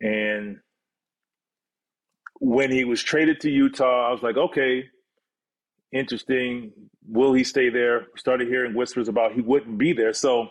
And 0.00 0.58
when 2.40 2.72
he 2.72 2.84
was 2.84 3.02
traded 3.02 3.40
to 3.40 3.50
Utah, 3.50 4.08
I 4.08 4.12
was 4.12 4.22
like, 4.22 4.36
okay, 4.36 4.84
interesting. 5.92 6.72
Will 7.06 7.32
he 7.32 7.44
stay 7.44 7.68
there? 7.68 8.06
Started 8.16 8.48
hearing 8.48 8.74
whispers 8.74 9.08
about 9.08 9.32
he 9.32 9.40
wouldn't 9.40 9.78
be 9.78 9.92
there. 9.92 10.12
So 10.12 10.48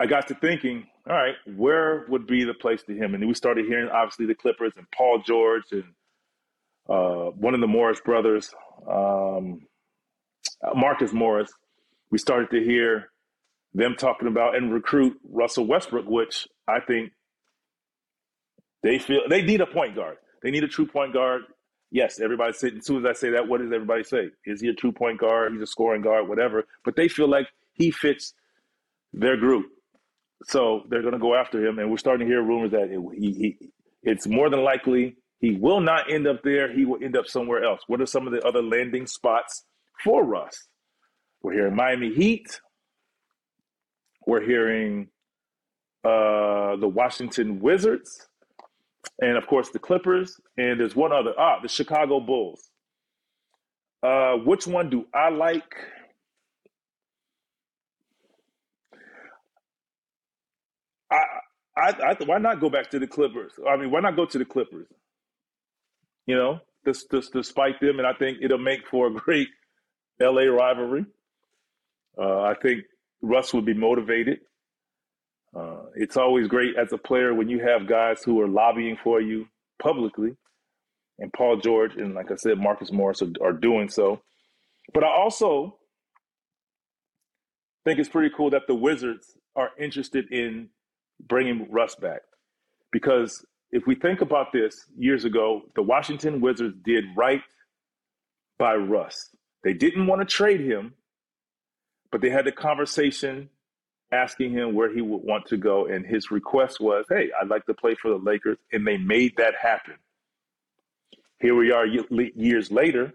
I 0.00 0.06
got 0.06 0.26
to 0.28 0.34
thinking, 0.34 0.86
all 1.08 1.14
right, 1.14 1.36
where 1.54 2.06
would 2.08 2.26
be 2.26 2.42
the 2.44 2.54
place 2.54 2.82
to 2.84 2.94
him? 2.94 3.14
And 3.14 3.28
we 3.28 3.34
started 3.34 3.66
hearing 3.66 3.88
obviously 3.88 4.26
the 4.26 4.34
Clippers 4.34 4.72
and 4.76 4.86
Paul 4.90 5.22
George 5.24 5.64
and 5.70 5.84
uh, 6.88 7.30
one 7.30 7.54
of 7.54 7.60
the 7.60 7.66
Morris 7.66 8.00
brothers, 8.04 8.52
um, 8.90 9.60
Marcus 10.74 11.12
Morris. 11.12 11.50
We 12.10 12.18
started 12.18 12.50
to 12.50 12.62
hear 12.62 13.10
them 13.74 13.94
talking 13.96 14.28
about 14.28 14.56
and 14.56 14.72
recruit 14.72 15.18
Russell 15.28 15.66
Westbrook, 15.66 16.06
which 16.06 16.46
I 16.68 16.80
think 16.80 17.12
they 18.82 18.98
feel 18.98 19.22
they 19.28 19.42
need 19.42 19.60
a 19.60 19.66
point 19.66 19.94
guard. 19.94 20.16
They 20.42 20.50
need 20.50 20.64
a 20.64 20.68
true 20.68 20.86
point 20.86 21.12
guard. 21.12 21.42
Yes, 21.90 22.20
everybody 22.20 22.52
said 22.54 22.74
as 22.78 22.86
soon 22.86 23.04
as 23.04 23.04
I 23.04 23.18
say 23.18 23.30
that, 23.30 23.48
what 23.48 23.60
does 23.60 23.72
everybody 23.72 24.02
say? 24.04 24.30
Is 24.46 24.60
he 24.60 24.68
a 24.68 24.74
true 24.74 24.92
point 24.92 25.20
guard? 25.20 25.52
He's 25.52 25.62
a 25.62 25.66
scoring 25.66 26.02
guard, 26.02 26.28
whatever. 26.28 26.64
But 26.84 26.96
they 26.96 27.08
feel 27.08 27.28
like 27.28 27.48
he 27.74 27.90
fits 27.90 28.34
their 29.12 29.36
group. 29.36 29.66
So 30.44 30.82
they're 30.88 31.02
going 31.02 31.12
to 31.12 31.18
go 31.18 31.34
after 31.34 31.64
him, 31.64 31.78
and 31.78 31.90
we're 31.90 31.98
starting 31.98 32.26
to 32.26 32.32
hear 32.32 32.42
rumors 32.42 32.72
that 32.72 32.88
he, 33.16 33.32
he, 33.32 33.58
it's 34.02 34.26
more 34.26 34.50
than 34.50 34.64
likely 34.64 35.16
he 35.42 35.52
will 35.52 35.82
not 35.82 36.10
end 36.12 36.28
up 36.28 36.42
there. 36.44 36.72
He 36.72 36.86
will 36.86 37.04
end 37.04 37.18
up 37.18 37.26
somewhere 37.28 37.64
else. 37.64 37.82
What 37.88 38.00
are 38.02 38.06
some 38.06 38.28
of 38.28 38.34
the 38.34 38.42
other 38.46 38.62
landing 38.62 39.08
spots 39.08 39.66
for 40.04 40.24
Russ? 40.24 40.68
We're 41.42 41.54
hearing 41.54 41.76
Miami 41.76 42.14
Heat. 42.14 42.60
We're 44.26 44.42
hearing 44.44 45.08
uh, 46.04 46.76
the 46.76 46.88
Washington 46.88 47.60
Wizards 47.60 48.28
and 49.20 49.36
of 49.36 49.46
course 49.46 49.70
the 49.70 49.78
Clippers, 49.78 50.40
and 50.58 50.80
there's 50.80 50.96
one 50.96 51.12
other. 51.12 51.32
Ah, 51.38 51.60
the 51.62 51.68
Chicago 51.68 52.20
Bulls. 52.20 52.70
Uh, 54.02 54.34
which 54.44 54.66
one 54.66 54.90
do 54.90 55.06
I 55.14 55.30
like? 55.30 55.74
I, 61.10 61.18
I, 61.76 61.90
I, 62.10 62.24
why 62.24 62.38
not 62.38 62.60
go 62.60 62.70
back 62.70 62.90
to 62.90 62.98
the 63.00 63.06
Clippers? 63.06 63.54
I 63.68 63.76
mean, 63.76 63.90
why 63.90 64.00
not 64.00 64.16
go 64.16 64.26
to 64.26 64.38
the 64.38 64.44
Clippers? 64.44 64.88
You 66.26 66.36
know, 66.36 66.60
just, 66.84 67.10
just 67.10 67.32
despite 67.32 67.80
them, 67.80 67.98
and 67.98 68.06
I 68.06 68.12
think 68.12 68.38
it'll 68.42 68.58
make 68.58 68.86
for 68.86 69.08
a 69.08 69.12
great 69.12 69.48
LA 70.20 70.42
rivalry. 70.42 71.04
Uh, 72.18 72.42
I 72.42 72.54
think 72.60 72.84
Russ 73.22 73.52
would 73.54 73.64
be 73.64 73.74
motivated. 73.74 74.40
Uh, 75.54 75.84
it's 75.96 76.16
always 76.16 76.48
great 76.48 76.76
as 76.76 76.92
a 76.92 76.98
player 76.98 77.34
when 77.34 77.48
you 77.48 77.60
have 77.60 77.86
guys 77.86 78.22
who 78.22 78.40
are 78.40 78.48
lobbying 78.48 78.96
for 79.02 79.20
you 79.20 79.46
publicly, 79.80 80.36
and 81.18 81.32
Paul 81.32 81.58
George 81.58 81.96
and, 81.96 82.14
like 82.14 82.30
I 82.30 82.36
said, 82.36 82.58
Marcus 82.58 82.92
Morris 82.92 83.22
are, 83.22 83.30
are 83.42 83.52
doing 83.52 83.88
so. 83.88 84.22
But 84.94 85.04
I 85.04 85.08
also 85.08 85.78
think 87.84 87.98
it's 87.98 88.08
pretty 88.08 88.34
cool 88.36 88.50
that 88.50 88.62
the 88.66 88.74
Wizards 88.74 89.36
are 89.56 89.70
interested 89.78 90.32
in 90.32 90.68
bringing 91.20 91.70
Russ 91.70 91.94
back. 91.94 92.22
Because 92.90 93.44
if 93.72 93.86
we 93.86 93.94
think 93.94 94.20
about 94.20 94.52
this 94.52 94.84
years 94.96 95.24
ago, 95.24 95.62
the 95.74 95.82
Washington 95.82 96.40
Wizards 96.40 96.76
did 96.84 97.04
right 97.16 97.42
by 98.58 98.74
Russ. 98.76 99.30
They 99.64 99.72
didn't 99.72 100.06
want 100.06 100.20
to 100.20 100.26
trade 100.26 100.60
him, 100.60 100.94
but 102.10 102.20
they 102.20 102.30
had 102.30 102.44
the 102.44 102.52
conversation 102.52 103.48
asking 104.12 104.52
him 104.52 104.74
where 104.74 104.92
he 104.92 105.00
would 105.00 105.22
want 105.22 105.46
to 105.46 105.56
go. 105.56 105.86
And 105.86 106.04
his 106.04 106.30
request 106.30 106.80
was, 106.80 107.06
hey, 107.08 107.30
I'd 107.40 107.48
like 107.48 107.64
to 107.66 107.74
play 107.74 107.94
for 107.94 108.10
the 108.10 108.18
Lakers. 108.18 108.58
And 108.72 108.86
they 108.86 108.98
made 108.98 109.36
that 109.38 109.54
happen. 109.60 109.94
Here 111.40 111.54
we 111.54 111.72
are 111.72 111.86
years 111.86 112.70
later 112.70 113.14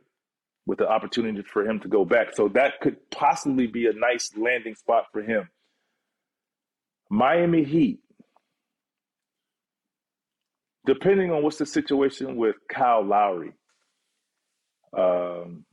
with 0.66 0.80
the 0.80 0.90
opportunity 0.90 1.44
for 1.44 1.70
him 1.70 1.80
to 1.82 1.88
go 1.88 2.04
back. 2.04 2.36
So 2.36 2.50
that 2.50 2.82
could 2.82 2.98
possibly 3.12 3.68
be 3.68 3.86
a 3.88 3.94
nice 3.94 4.32
landing 4.36 4.76
spot 4.76 5.06
for 5.14 5.22
him. 5.22 5.50
Miami 7.10 7.64
Heat, 7.64 8.00
depending 10.88 11.32
on 11.32 11.44
what's 11.44 11.60
the 11.60 11.68
situation 11.68 12.38
with 12.38 12.56
Kyle 12.74 13.06
Lowry 13.06 13.54
um, 14.98 15.66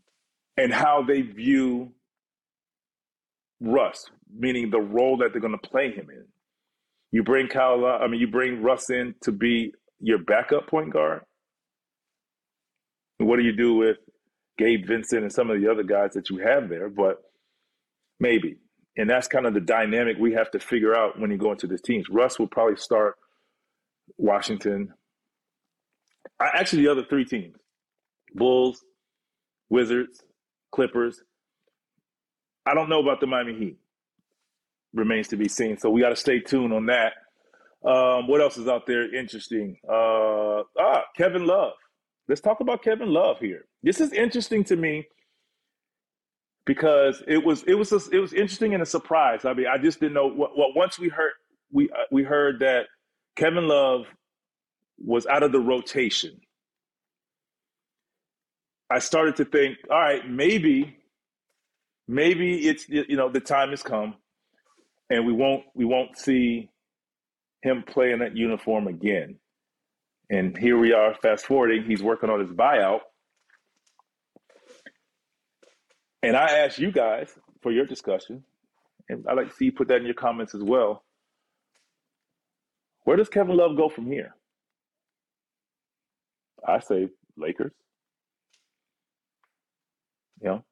and 0.58 0.74
how 0.74 1.04
they 1.04 1.22
view 1.22 1.92
Russ, 3.60 4.06
meaning 4.34 4.70
the 4.70 4.80
role 4.80 5.18
that 5.18 5.32
they're 5.32 5.40
going 5.42 5.58
to 5.58 5.68
play 5.68 5.92
him 5.92 6.08
in. 6.10 6.26
You 7.12 7.24
bring 7.24 7.48
Kyle, 7.48 7.78
Low- 7.78 7.98
I 7.98 8.08
mean, 8.08 8.20
you 8.20 8.28
bring 8.28 8.62
Russ 8.62 8.90
in 8.90 9.14
to 9.22 9.32
be 9.32 9.72
your 10.00 10.18
backup 10.18 10.68
point 10.68 10.92
guard. 10.92 11.22
what 13.18 13.38
do 13.38 13.44
you 13.44 13.56
do 13.56 13.74
with 13.74 13.98
Gabe 14.58 14.86
Vincent 14.86 15.22
and 15.22 15.32
some 15.32 15.50
of 15.50 15.60
the 15.60 15.70
other 15.70 15.84
guys 15.84 16.12
that 16.14 16.30
you 16.30 16.38
have 16.38 16.68
there? 16.68 16.90
But 16.90 17.18
maybe. 18.20 18.58
And 18.96 19.10
that's 19.10 19.28
kind 19.28 19.46
of 19.46 19.54
the 19.54 19.60
dynamic 19.60 20.18
we 20.18 20.34
have 20.34 20.50
to 20.52 20.60
figure 20.60 20.96
out 20.96 21.18
when 21.20 21.30
you 21.30 21.38
go 21.38 21.52
into 21.52 21.66
this 21.68 21.82
team. 21.82 22.04
Russ 22.10 22.38
will 22.38 22.48
probably 22.48 22.76
start 22.76 23.16
Washington. 24.18 24.92
Actually, 26.40 26.82
the 26.82 26.90
other 26.90 27.04
three 27.04 27.24
teams 27.24 27.56
Bulls, 28.34 28.84
Wizards, 29.70 30.22
Clippers, 30.72 31.22
I 32.66 32.74
don't 32.74 32.88
know 32.88 33.00
about 33.00 33.20
the 33.20 33.26
Miami 33.26 33.54
Heat. 33.54 33.78
Remains 34.94 35.28
to 35.28 35.36
be 35.36 35.48
seen. 35.48 35.78
So 35.78 35.90
we 35.90 36.00
got 36.00 36.10
to 36.10 36.16
stay 36.16 36.40
tuned 36.40 36.72
on 36.72 36.86
that. 36.86 37.12
Um, 37.84 38.28
what 38.28 38.40
else 38.40 38.56
is 38.56 38.68
out 38.68 38.86
there 38.86 39.14
interesting? 39.14 39.76
Uh, 39.88 40.62
ah, 40.80 41.04
Kevin 41.16 41.46
Love. 41.46 41.72
Let's 42.28 42.40
talk 42.40 42.60
about 42.60 42.82
Kevin 42.82 43.12
Love 43.12 43.38
here. 43.40 43.66
This 43.82 44.00
is 44.00 44.12
interesting 44.12 44.64
to 44.64 44.76
me 44.76 45.06
because 46.66 47.22
it 47.28 47.44
was 47.44 47.62
it 47.64 47.74
was 47.74 47.92
a, 47.92 48.00
it 48.12 48.20
was 48.20 48.32
interesting 48.32 48.74
and 48.74 48.82
a 48.82 48.86
surprise. 48.86 49.44
I 49.44 49.52
mean, 49.52 49.66
I 49.66 49.78
just 49.78 50.00
didn't 50.00 50.14
know 50.14 50.28
what, 50.28 50.56
what 50.56 50.74
once 50.74 50.98
we 50.98 51.08
heard 51.08 51.32
we 51.72 51.90
uh, 51.90 52.04
we 52.10 52.22
heard 52.22 52.60
that 52.60 52.86
Kevin 53.36 53.68
Love 53.68 54.06
was 54.98 55.26
out 55.26 55.42
of 55.42 55.52
the 55.52 55.60
rotation, 55.60 56.40
I 58.90 58.98
started 58.98 59.36
to 59.36 59.44
think, 59.44 59.78
all 59.90 59.98
right, 59.98 60.28
maybe, 60.28 60.96
maybe 62.06 62.68
it's 62.68 62.88
you 62.88 63.16
know 63.16 63.30
the 63.30 63.40
time 63.40 63.70
has 63.70 63.82
come, 63.82 64.14
and 65.10 65.26
we 65.26 65.32
won't 65.32 65.64
we 65.74 65.84
won't 65.84 66.16
see 66.18 66.70
him 67.62 67.82
play 67.86 68.12
in 68.12 68.20
that 68.20 68.36
uniform 68.36 68.86
again. 68.86 69.36
And 70.30 70.56
here 70.56 70.78
we 70.78 70.92
are, 70.92 71.14
fast 71.14 71.46
forwarding, 71.46 71.84
he's 71.84 72.02
working 72.02 72.30
on 72.30 72.40
his 72.40 72.50
buyout. 72.50 73.00
And 76.22 76.36
I 76.36 76.58
asked 76.58 76.78
you 76.78 76.90
guys 76.90 77.30
for 77.62 77.72
your 77.72 77.86
discussion, 77.86 78.44
and 79.08 79.26
I'd 79.28 79.36
like 79.36 79.50
to 79.50 79.54
see 79.54 79.66
you 79.66 79.72
put 79.72 79.88
that 79.88 79.96
in 79.96 80.06
your 80.06 80.14
comments 80.14 80.54
as 80.54 80.62
well. 80.62 81.04
Where 83.04 83.16
does 83.16 83.28
Kevin 83.28 83.56
Love 83.56 83.76
go 83.76 83.88
from 83.88 84.06
here? 84.06 84.34
I 86.66 86.80
say 86.80 87.08
Lakers. 87.36 87.72
You 90.42 90.48
know, 90.48 90.64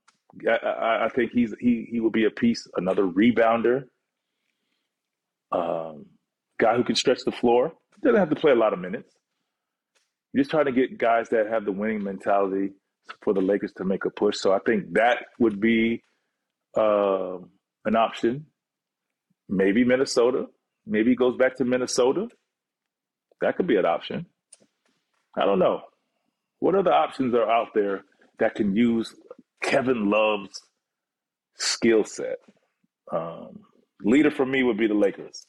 I, 0.50 1.06
I 1.06 1.08
think 1.14 1.32
he's 1.32 1.54
he 1.60 1.86
he 1.90 2.00
will 2.00 2.10
be 2.10 2.24
a 2.24 2.30
piece, 2.30 2.66
another 2.76 3.04
rebounder, 3.04 3.84
um, 5.52 6.06
guy 6.58 6.76
who 6.76 6.84
can 6.84 6.96
stretch 6.96 7.20
the 7.24 7.32
floor. 7.32 7.72
Doesn't 8.02 8.18
have 8.18 8.30
to 8.30 8.36
play 8.36 8.52
a 8.52 8.56
lot 8.56 8.72
of 8.72 8.78
minutes. 8.80 9.14
You're 10.32 10.42
just 10.42 10.50
trying 10.50 10.66
to 10.66 10.72
get 10.72 10.98
guys 10.98 11.28
that 11.30 11.48
have 11.48 11.64
the 11.64 11.72
winning 11.72 12.02
mentality 12.02 12.70
for 13.22 13.34
the 13.34 13.40
Lakers 13.40 13.72
to 13.78 13.84
make 13.84 14.04
a 14.04 14.10
push. 14.10 14.38
So 14.38 14.52
I 14.52 14.58
think 14.64 14.94
that 14.94 15.18
would 15.38 15.60
be 15.60 16.02
uh, 16.76 17.38
an 17.84 17.96
option. 17.96 18.46
Maybe 19.48 19.84
Minnesota. 19.84 20.46
Maybe 20.86 21.10
he 21.10 21.16
goes 21.16 21.36
back 21.36 21.56
to 21.56 21.64
Minnesota. 21.64 22.28
That 23.40 23.56
could 23.56 23.66
be 23.66 23.76
an 23.76 23.86
option. 23.86 24.26
I 25.36 25.44
don't 25.44 25.58
know. 25.58 25.82
What 26.60 26.74
other 26.74 26.92
options 26.92 27.34
are 27.34 27.50
out 27.50 27.68
there 27.74 28.04
that 28.38 28.54
can 28.54 28.76
use 28.76 29.14
Kevin 29.62 30.10
Love's 30.10 30.60
skill 31.56 32.04
set? 32.04 32.36
Um, 33.12 33.60
leader 34.02 34.30
for 34.30 34.46
me 34.46 34.62
would 34.62 34.78
be 34.78 34.86
the 34.86 34.94
Lakers. 34.94 35.46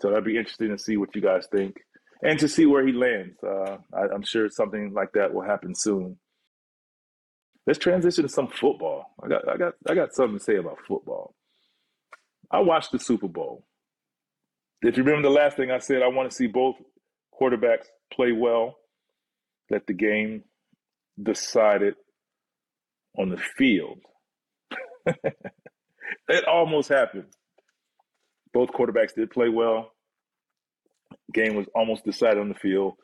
So 0.00 0.10
that'd 0.10 0.24
be 0.24 0.36
interesting 0.36 0.70
to 0.70 0.78
see 0.78 0.96
what 0.96 1.14
you 1.14 1.22
guys 1.22 1.46
think 1.50 1.76
and 2.22 2.38
to 2.38 2.48
see 2.48 2.66
where 2.66 2.86
he 2.86 2.92
lands. 2.92 3.36
Uh, 3.42 3.78
I, 3.94 4.14
I'm 4.14 4.22
sure 4.22 4.48
something 4.50 4.92
like 4.92 5.12
that 5.14 5.32
will 5.32 5.42
happen 5.42 5.74
soon. 5.74 6.18
Let's 7.66 7.78
transition 7.78 8.24
to 8.24 8.28
some 8.28 8.48
football. 8.48 9.06
I 9.22 9.28
got, 9.28 9.48
I 9.48 9.56
got, 9.56 9.74
I 9.88 9.94
got 9.94 10.14
something 10.14 10.38
to 10.38 10.44
say 10.44 10.56
about 10.56 10.78
football. 10.86 11.34
I 12.50 12.60
watched 12.60 12.92
the 12.92 12.98
Super 12.98 13.28
Bowl. 13.28 13.64
If 14.82 14.96
you 14.96 15.02
remember 15.02 15.28
the 15.28 15.34
last 15.34 15.56
thing 15.56 15.70
I 15.70 15.78
said, 15.78 16.02
I 16.02 16.08
want 16.08 16.30
to 16.30 16.36
see 16.36 16.46
both 16.46 16.76
quarterbacks 17.40 17.86
play 18.12 18.32
well. 18.32 18.76
Let 19.70 19.86
the 19.86 19.94
game 19.94 20.44
decided 21.20 21.94
on 23.18 23.30
the 23.30 23.38
field. 23.38 23.98
it 25.06 26.44
almost 26.46 26.88
happened. 26.88 27.26
Both 28.52 28.70
quarterbacks 28.70 29.14
did 29.14 29.30
play 29.30 29.48
well. 29.48 29.92
Game 31.32 31.56
was 31.56 31.66
almost 31.74 32.04
decided 32.04 32.38
on 32.38 32.48
the 32.48 32.54
field. 32.54 32.94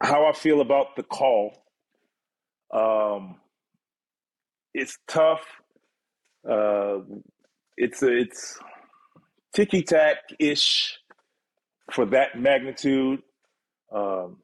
How 0.00 0.26
I 0.26 0.32
feel 0.32 0.60
about 0.60 0.96
the 0.96 1.02
call, 1.02 1.52
um, 2.72 3.36
it's 4.74 4.98
tough. 5.08 5.44
Uh, 6.48 6.98
it's 7.76 8.02
it's 8.02 8.58
ticky 9.54 9.82
tack 9.82 10.18
ish 10.38 10.98
for 11.90 12.06
that 12.06 12.38
magnitude. 12.38 13.22
Um, 13.92 14.38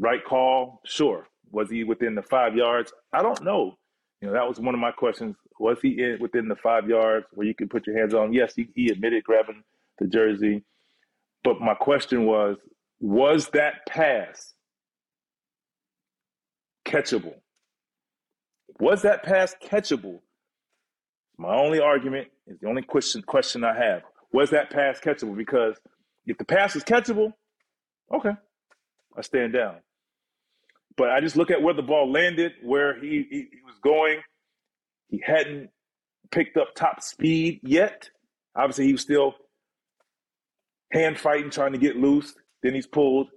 right 0.00 0.24
call, 0.24 0.80
sure. 0.84 1.28
Was 1.52 1.70
he 1.70 1.84
within 1.84 2.14
the 2.14 2.22
five 2.22 2.56
yards? 2.56 2.92
I 3.12 3.22
don't 3.22 3.42
know. 3.44 3.76
You 4.20 4.28
know, 4.28 4.34
that 4.34 4.48
was 4.48 4.58
one 4.58 4.74
of 4.74 4.80
my 4.80 4.92
questions. 4.92 5.36
Was 5.58 5.78
he 5.82 6.02
in 6.02 6.18
within 6.20 6.48
the 6.48 6.56
five 6.56 6.88
yards 6.88 7.26
where 7.32 7.46
you 7.46 7.54
could 7.54 7.70
put 7.70 7.86
your 7.86 7.98
hands 7.98 8.14
on? 8.14 8.32
Yes, 8.32 8.54
he, 8.54 8.68
he 8.74 8.88
admitted 8.88 9.24
grabbing 9.24 9.62
the 9.98 10.06
jersey. 10.06 10.64
But 11.44 11.60
my 11.60 11.74
question 11.74 12.24
was, 12.26 12.56
was 13.00 13.48
that 13.50 13.86
pass 13.88 14.54
catchable? 16.86 17.34
Was 18.78 19.02
that 19.02 19.22
pass 19.22 19.54
catchable? 19.62 20.20
My 21.38 21.54
only 21.54 21.80
argument 21.80 22.28
is 22.46 22.58
the 22.60 22.68
only 22.68 22.82
question 22.82 23.22
question 23.22 23.64
I 23.64 23.74
have. 23.76 24.02
Was 24.32 24.50
that 24.50 24.70
pass 24.70 25.00
catchable? 25.00 25.36
Because 25.36 25.76
if 26.26 26.38
the 26.38 26.44
pass 26.44 26.76
is 26.76 26.84
catchable, 26.84 27.32
okay, 28.14 28.32
I 29.16 29.22
stand 29.22 29.54
down. 29.54 29.76
But 30.96 31.10
I 31.10 31.20
just 31.20 31.36
look 31.36 31.50
at 31.50 31.62
where 31.62 31.74
the 31.74 31.82
ball 31.82 32.10
landed, 32.10 32.52
where 32.62 33.00
he, 33.00 33.26
he, 33.30 33.36
he 33.52 33.58
was 33.64 33.76
going. 33.82 34.20
He 35.08 35.22
hadn't 35.24 35.70
picked 36.30 36.56
up 36.56 36.74
top 36.74 37.02
speed 37.02 37.60
yet. 37.62 38.10
Obviously, 38.54 38.86
he 38.86 38.92
was 38.92 39.02
still 39.02 39.34
hand 40.92 41.18
fighting, 41.18 41.50
trying 41.50 41.72
to 41.72 41.78
get 41.78 41.96
loose. 41.96 42.34
Then 42.62 42.74
he's 42.74 42.86
pulled. 42.86 43.28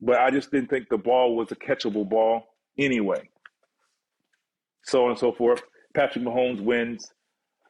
But 0.00 0.20
I 0.20 0.30
just 0.30 0.50
didn't 0.50 0.70
think 0.70 0.88
the 0.88 0.98
ball 0.98 1.36
was 1.36 1.50
a 1.50 1.56
catchable 1.56 2.08
ball 2.08 2.44
anyway. 2.78 3.28
So 4.84 5.04
on 5.04 5.10
and 5.10 5.18
so 5.18 5.32
forth. 5.32 5.62
Patrick 5.94 6.24
Mahomes 6.24 6.60
wins 6.60 7.12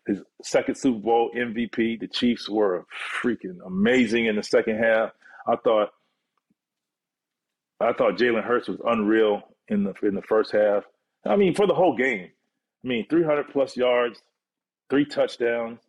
his 0.07 0.23
second 0.43 0.75
Super 0.77 0.99
Bowl 0.99 1.31
MVP. 1.37 2.01
The 2.01 2.09
Chiefs 2.09 2.49
were 2.49 2.87
freaking 3.23 3.59
amazing 3.65 4.27
in 4.27 4.37
the 4.37 4.43
second 4.43 4.79
half. 4.79 5.11
I 5.47 5.57
thought 5.57 5.91
I 7.81 7.93
thought 7.93 8.19
Jalen 8.19 8.45
Hurts 8.45 8.69
was 8.69 8.81
unreal 8.85 9.43
in 9.69 9.85
the 9.85 9.95
in 10.03 10.15
the 10.15 10.23
first 10.23 10.53
half. 10.53 10.85
I 11.27 11.37
mean, 11.37 11.55
for 11.55 11.67
the 11.67 11.75
whole 11.75 11.97
game. 11.97 12.31
I 12.85 12.89
mean, 12.89 13.07
300 13.11 13.49
plus 13.51 13.77
yards, 13.77 14.23
three 14.89 15.05
touchdowns, 15.05 15.81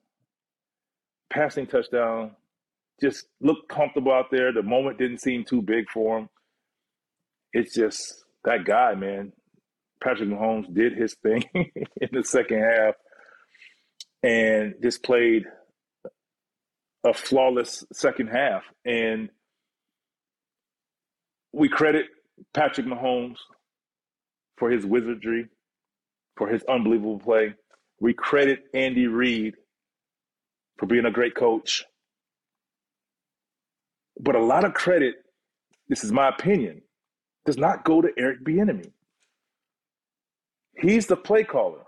passing 1.31 1.67
touchdown, 1.67 2.31
just 3.01 3.25
looked 3.39 3.69
comfortable 3.69 4.11
out 4.11 4.31
there. 4.31 4.51
The 4.51 4.63
moment 4.63 4.97
didn't 4.97 5.21
seem 5.21 5.45
too 5.45 5.61
big 5.61 5.89
for 5.89 6.19
him. 6.19 6.29
It's 7.53 7.73
just 7.73 8.25
that 8.43 8.65
guy, 8.65 8.95
man. 8.95 9.33
Patrick 10.03 10.29
Mahomes 10.29 10.73
did 10.73 10.93
his 10.97 11.15
thing 11.15 11.43
in 11.53 12.09
the 12.11 12.23
second 12.23 12.59
half 12.59 12.95
and 14.23 14.75
just 14.81 15.03
played 15.03 15.43
a 17.05 17.13
flawless 17.13 17.83
second 17.93 18.27
half. 18.27 18.63
And 18.85 19.29
we 21.53 21.69
credit 21.69 22.07
Patrick 22.53 22.87
Mahomes 22.87 23.37
for 24.57 24.69
his 24.69 24.85
wizardry, 24.85 25.47
for 26.37 26.47
his 26.47 26.63
unbelievable 26.63 27.19
play. 27.19 27.53
We 27.99 28.13
credit 28.13 28.63
Andy 28.73 29.07
Reid 29.07 29.55
for 30.77 30.85
being 30.85 31.05
a 31.05 31.11
great 31.11 31.35
coach. 31.35 31.83
But 34.19 34.35
a 34.35 34.43
lot 34.43 34.63
of 34.65 34.73
credit, 34.73 35.15
this 35.87 36.03
is 36.03 36.11
my 36.11 36.29
opinion, 36.29 36.81
does 37.45 37.57
not 37.57 37.85
go 37.85 38.01
to 38.01 38.09
Eric 38.17 38.43
Bieniemy. 38.43 38.91
He's 40.77 41.07
the 41.07 41.17
play 41.17 41.43
caller. 41.43 41.83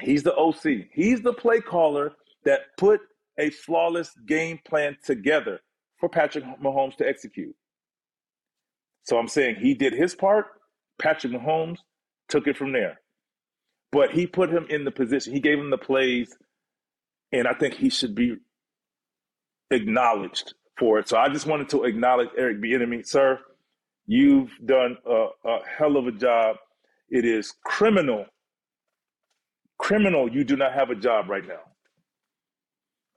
He's 0.00 0.22
the 0.22 0.34
OC. 0.34 0.88
He's 0.92 1.22
the 1.22 1.32
play 1.32 1.60
caller 1.60 2.12
that 2.44 2.60
put 2.76 3.00
a 3.38 3.50
flawless 3.50 4.10
game 4.26 4.60
plan 4.66 4.96
together 5.04 5.60
for 5.98 6.08
Patrick 6.08 6.44
Mahomes 6.62 6.96
to 6.96 7.08
execute. 7.08 7.54
So 9.04 9.18
I'm 9.18 9.28
saying 9.28 9.56
he 9.56 9.74
did 9.74 9.92
his 9.94 10.14
part. 10.14 10.46
Patrick 11.00 11.32
Mahomes 11.32 11.78
took 12.28 12.46
it 12.46 12.56
from 12.56 12.72
there. 12.72 13.00
But 13.92 14.12
he 14.12 14.26
put 14.26 14.50
him 14.50 14.66
in 14.70 14.84
the 14.84 14.90
position. 14.90 15.32
He 15.32 15.40
gave 15.40 15.58
him 15.58 15.70
the 15.70 15.78
plays, 15.78 16.36
and 17.32 17.48
I 17.48 17.54
think 17.54 17.74
he 17.74 17.90
should 17.90 18.14
be 18.14 18.36
acknowledged 19.70 20.54
for 20.78 20.98
it. 21.00 21.08
So 21.08 21.18
I 21.18 21.28
just 21.30 21.46
wanted 21.46 21.68
to 21.70 21.84
acknowledge 21.84 22.30
Eric 22.38 22.58
Bieniemy, 22.62 23.06
sir. 23.06 23.40
You've 24.06 24.50
done 24.64 24.98
a, 25.06 25.28
a 25.46 25.58
hell 25.78 25.96
of 25.96 26.06
a 26.06 26.12
job. 26.12 26.56
It 27.10 27.24
is 27.24 27.54
criminal, 27.64 28.26
criminal. 29.78 30.30
You 30.32 30.44
do 30.44 30.56
not 30.56 30.74
have 30.74 30.90
a 30.90 30.96
job 30.96 31.28
right 31.30 31.44
now. 31.46 31.60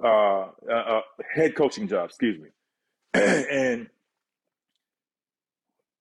Uh, 0.03 0.51
a, 0.69 0.75
a 0.75 1.01
head 1.35 1.55
coaching 1.55 1.87
job, 1.87 2.09
excuse 2.09 2.39
me, 2.41 2.49
and 3.13 3.87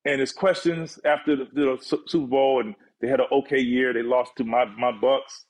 and 0.05 0.21
his 0.21 0.33
questions 0.33 0.99
after 1.05 1.37
the, 1.37 1.45
the, 1.53 1.79
Super 2.07 2.27
Bowl, 2.27 2.61
and 2.61 2.75
they 3.01 3.09
had 3.09 3.21
an 3.21 3.27
okay 3.33 3.61
year. 3.61 3.93
They 3.93 4.03
lost 4.03 4.33
to 4.37 4.45
my 4.45 4.65
my 4.65 4.93
Bucs, 4.93 5.45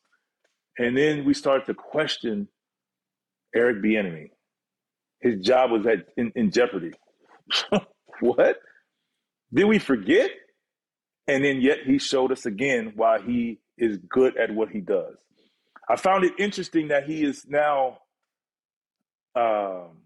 and 0.79 0.97
then 0.97 1.25
we 1.25 1.35
started 1.35 1.67
to 1.67 1.75
question 1.75 2.49
Eric 3.55 3.83
Bieniemy 3.83 4.31
his 5.25 5.41
job 5.41 5.71
was 5.71 5.87
at 5.87 6.07
in, 6.17 6.31
in 6.37 6.51
jeopardy. 6.51 6.93
what? 8.21 8.59
Did 9.53 9.65
we 9.65 9.79
forget? 9.79 10.31
And 11.27 11.43
then 11.43 11.63
yet 11.63 11.79
he 11.87 11.99
showed 11.99 12.31
us 12.31 12.45
again 12.45 12.93
why 12.95 13.21
he 13.23 13.59
is 13.79 13.97
good 13.97 14.37
at 14.37 14.51
what 14.55 14.69
he 14.69 14.81
does. 14.81 15.17
I 15.89 15.97
found 15.97 16.25
it 16.25 16.35
interesting 16.39 16.89
that 16.89 17.05
he 17.05 17.25
is 17.25 17.47
now 17.49 17.99
um, 19.35 20.03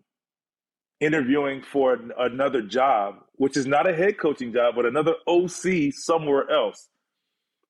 interviewing 1.01 1.63
for 1.63 1.95
an, 1.95 2.13
another 2.19 2.63
job, 2.63 3.17
which 3.37 3.57
is 3.57 3.67
not 3.67 3.89
a 3.89 3.95
head 3.95 4.19
coaching 4.19 4.53
job, 4.53 4.75
but 4.75 4.87
another 4.87 5.15
OC 5.27 5.93
somewhere 5.93 6.51
else, 6.51 6.89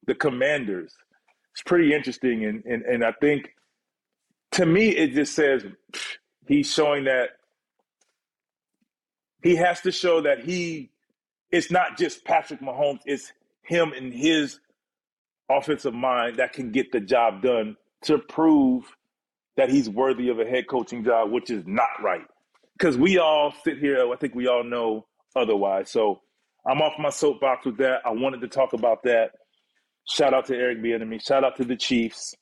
the 0.06 0.14
Commanders. 0.14 0.94
It's 1.52 1.62
pretty 1.62 1.92
interesting. 1.92 2.44
And, 2.44 2.64
and, 2.64 2.82
and 2.84 3.04
I 3.04 3.12
think 3.20 3.54
to 4.52 4.66
me, 4.66 4.90
it 4.90 5.12
just 5.12 5.34
says 5.34 5.64
he's 6.46 6.72
showing 6.72 7.04
that 7.04 7.30
he 9.42 9.56
has 9.56 9.80
to 9.82 9.92
show 9.92 10.22
that 10.22 10.44
he, 10.44 10.90
it's 11.50 11.70
not 11.70 11.98
just 11.98 12.24
Patrick 12.24 12.60
Mahomes, 12.60 13.00
it's 13.04 13.32
him 13.62 13.92
and 13.92 14.12
his 14.12 14.60
offensive 15.50 15.94
mind 15.94 16.36
that 16.36 16.52
can 16.52 16.72
get 16.72 16.92
the 16.92 17.00
job 17.00 17.42
done 17.42 17.76
to 18.02 18.18
prove 18.18 18.84
that 19.56 19.70
he's 19.70 19.88
worthy 19.88 20.28
of 20.28 20.38
a 20.38 20.44
head 20.44 20.66
coaching 20.68 21.04
job, 21.04 21.30
which 21.30 21.50
is 21.50 21.64
not 21.66 21.88
right. 22.02 22.26
Because 22.78 22.96
we 22.96 23.18
all 23.18 23.52
sit 23.64 23.78
here, 23.78 24.12
I 24.12 24.16
think 24.16 24.34
we 24.34 24.46
all 24.46 24.62
know 24.64 25.06
otherwise. 25.34 25.90
So 25.90 26.20
I'm 26.66 26.80
off 26.80 26.94
my 26.98 27.10
soapbox 27.10 27.66
with 27.66 27.78
that. 27.78 28.02
I 28.04 28.10
wanted 28.10 28.40
to 28.42 28.48
talk 28.48 28.72
about 28.72 29.02
that. 29.04 29.32
Shout 30.08 30.32
out 30.32 30.46
to 30.46 30.54
Eric 30.54 30.78
Bieniemy. 30.80 31.24
Shout 31.26 31.44
out 31.44 31.56
to 31.56 31.64
the 31.64 31.76
Chiefs. 31.76 32.34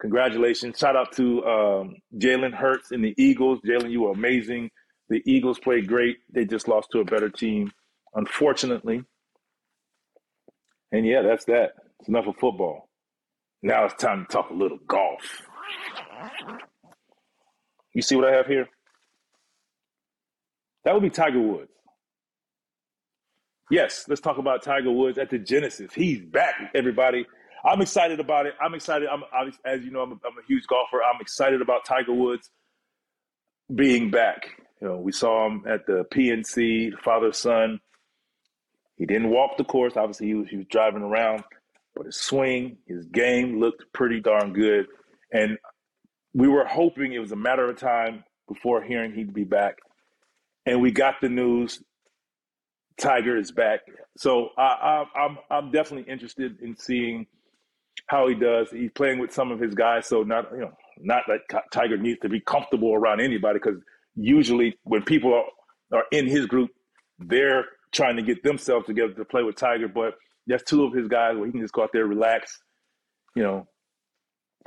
Congratulations. 0.00 0.78
Shout 0.78 0.96
out 0.96 1.12
to 1.12 1.44
um, 1.44 1.96
Jalen 2.16 2.54
Hurts 2.54 2.90
and 2.90 3.04
the 3.04 3.14
Eagles. 3.16 3.60
Jalen, 3.66 3.90
you 3.90 4.02
were 4.02 4.12
amazing. 4.12 4.70
The 5.08 5.22
Eagles 5.26 5.58
played 5.58 5.86
great. 5.88 6.18
They 6.32 6.44
just 6.44 6.68
lost 6.68 6.88
to 6.92 7.00
a 7.00 7.04
better 7.04 7.28
team, 7.28 7.70
unfortunately. 8.14 9.04
And 10.92 11.06
yeah, 11.06 11.22
that's 11.22 11.44
that. 11.46 11.72
It's 12.00 12.08
enough 12.08 12.26
of 12.26 12.36
football. 12.36 12.88
Now 13.62 13.84
it's 13.84 13.94
time 14.02 14.26
to 14.26 14.32
talk 14.32 14.50
a 14.50 14.54
little 14.54 14.78
golf. 14.88 15.42
You 17.94 18.02
see 18.02 18.16
what 18.16 18.26
I 18.26 18.32
have 18.36 18.46
here? 18.46 18.68
That 20.84 20.94
would 20.94 21.02
be 21.02 21.10
Tiger 21.10 21.40
Woods. 21.40 21.70
Yes, 23.70 24.06
let's 24.08 24.20
talk 24.20 24.38
about 24.38 24.62
Tiger 24.62 24.90
Woods 24.90 25.18
at 25.18 25.30
the 25.30 25.38
Genesis. 25.38 25.92
He's 25.94 26.24
back, 26.24 26.54
everybody. 26.74 27.26
I'm 27.64 27.80
excited 27.80 28.18
about 28.18 28.46
it. 28.46 28.54
I'm 28.60 28.74
excited. 28.74 29.08
I'm, 29.08 29.22
as 29.64 29.84
you 29.84 29.90
know, 29.90 30.00
I'm 30.00 30.12
a, 30.12 30.14
I'm 30.14 30.38
a 30.38 30.46
huge 30.48 30.66
golfer. 30.66 31.02
I'm 31.02 31.20
excited 31.20 31.60
about 31.62 31.84
Tiger 31.84 32.12
Woods 32.12 32.50
being 33.72 34.10
back. 34.10 34.48
You 34.80 34.88
know, 34.88 34.96
we 34.96 35.12
saw 35.12 35.46
him 35.46 35.64
at 35.68 35.86
the 35.86 36.04
PNC, 36.12 36.98
father 37.00 37.32
son. 37.32 37.80
He 38.96 39.06
didn't 39.06 39.30
walk 39.30 39.56
the 39.56 39.64
course. 39.64 39.96
Obviously, 39.96 40.28
he 40.28 40.34
was, 40.34 40.48
he 40.48 40.56
was 40.56 40.66
driving 40.70 41.02
around, 41.02 41.44
but 41.94 42.06
his 42.06 42.16
swing, 42.16 42.78
his 42.86 43.06
game 43.06 43.60
looked 43.60 43.84
pretty 43.92 44.20
darn 44.20 44.52
good. 44.52 44.86
And 45.32 45.58
we 46.34 46.48
were 46.48 46.64
hoping 46.64 47.12
it 47.12 47.18
was 47.18 47.32
a 47.32 47.36
matter 47.36 47.68
of 47.68 47.78
time 47.78 48.24
before 48.48 48.82
hearing 48.82 49.12
he'd 49.12 49.34
be 49.34 49.44
back. 49.44 49.76
And 50.66 50.80
we 50.80 50.90
got 50.92 51.16
the 51.20 51.28
news 51.28 51.82
Tiger 53.00 53.36
is 53.36 53.50
back. 53.50 53.80
So 54.16 54.50
I, 54.58 55.04
I, 55.16 55.20
I'm 55.20 55.38
I'm 55.50 55.70
definitely 55.70 56.10
interested 56.10 56.60
in 56.60 56.76
seeing 56.76 57.26
how 58.06 58.28
he 58.28 58.34
does. 58.34 58.70
He's 58.70 58.90
playing 58.92 59.18
with 59.18 59.32
some 59.32 59.50
of 59.50 59.60
his 59.60 59.74
guys, 59.74 60.06
so 60.06 60.22
not 60.22 60.50
you 60.52 60.60
know 60.60 60.72
not 61.00 61.24
that 61.28 61.40
Tiger 61.72 61.96
needs 61.96 62.20
to 62.20 62.28
be 62.28 62.40
comfortable 62.40 62.94
around 62.94 63.20
anybody 63.20 63.58
because 63.62 63.80
usually 64.16 64.78
when 64.84 65.02
people 65.02 65.34
are, 65.34 65.98
are 65.98 66.04
in 66.12 66.26
his 66.26 66.46
group, 66.46 66.70
they're 67.18 67.64
trying 67.92 68.16
to 68.16 68.22
get 68.22 68.42
themselves 68.42 68.86
together 68.86 69.14
to 69.14 69.24
play 69.24 69.42
with 69.42 69.56
Tiger. 69.56 69.88
But 69.88 70.14
that's 70.46 70.64
two 70.64 70.84
of 70.84 70.92
his 70.94 71.08
guys 71.08 71.36
where 71.36 71.46
he 71.46 71.52
can 71.52 71.62
just 71.62 71.74
go 71.74 71.84
out 71.84 71.90
there, 71.92 72.06
relax, 72.06 72.60
you 73.36 73.42
know, 73.42 73.66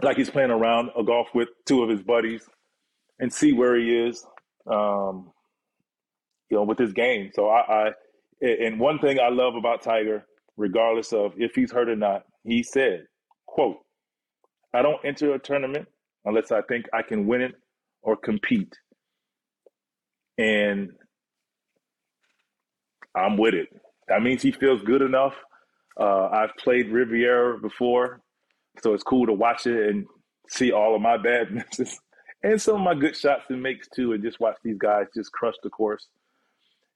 like 0.02 0.18
he's 0.18 0.32
playing 0.32 0.52
around 0.52 0.92
a 0.98 1.04
golf 1.04 1.30
with 1.36 1.50
two 1.68 1.84
of 1.84 1.90
his 1.90 2.02
buddies 2.02 2.44
and 3.20 3.34
see 3.34 3.54
where 3.54 3.78
he 3.78 3.96
is, 4.08 4.26
um, 4.72 5.33
you 6.54 6.60
know, 6.60 6.66
with 6.66 6.78
his 6.78 6.94
game. 6.94 7.32
So 7.34 7.50
I, 7.50 7.88
I, 7.88 7.92
and 8.39 8.80
one 8.80 9.00
thing 9.00 9.20
I 9.20 9.30
love 9.30 9.56
about 9.56 9.82
Tiger, 9.82 10.24
regardless 10.56 11.12
of 11.12 11.34
if 11.38 11.56
he's 11.56 11.72
hurt 11.72 11.89
or 11.89 11.96
not, 11.96 12.26
he 12.44 12.62
said, 12.62 13.08
quote, 13.48 13.78
I 14.72 14.84
don't 14.84 15.04
enter 15.04 15.34
a 15.34 15.39
tournament 15.39 15.88
unless 16.26 16.52
I 16.52 16.62
think 16.62 16.86
I 16.94 17.02
can 17.02 17.26
win 17.26 17.42
it 17.42 17.56
or 18.04 18.16
compete. 18.16 18.72
And 20.38 20.92
I'm 23.16 23.36
with 23.38 23.56
it. 23.56 23.70
That 24.08 24.22
means 24.22 24.44
he 24.44 24.52
feels 24.52 24.84
good 24.84 25.02
enough. 25.02 25.34
Uh, 26.00 26.28
I've 26.28 26.56
played 26.58 26.89
Riviera 26.89 27.58
before. 27.60 28.22
So 28.84 28.94
it's 28.94 29.04
cool 29.04 29.26
to 29.26 29.34
watch 29.34 29.66
it 29.66 29.89
and 29.89 30.06
see 30.50 30.72
all 30.72 30.96
of 30.96 31.02
my 31.02 31.18
bad 31.18 31.52
misses 31.52 32.00
and 32.44 32.62
some 32.62 32.76
of 32.76 32.82
my 32.82 32.94
good 32.94 33.16
shots 33.16 33.46
and 33.50 33.63
makes 33.63 33.88
too, 33.96 34.12
and 34.12 34.24
just 34.24 34.39
watch 34.39 34.58
these 34.63 34.78
guys 34.78 35.08
just 35.16 35.32
crush 35.32 35.56
the 35.63 35.70
course. 35.72 36.08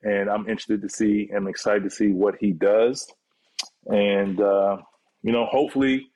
And 0.03 0.29
I'm 0.29 0.47
interested 0.47 0.81
to 0.81 0.89
see, 0.89 1.29
I'm 1.35 1.47
excited 1.47 1.83
to 1.83 1.89
see 1.89 2.11
what 2.11 2.35
he 2.39 2.51
does. 2.51 3.07
And, 3.85 4.39
uh, 4.39 4.77
you 5.23 5.31
know, 5.31 5.45
hopefully 5.45 6.07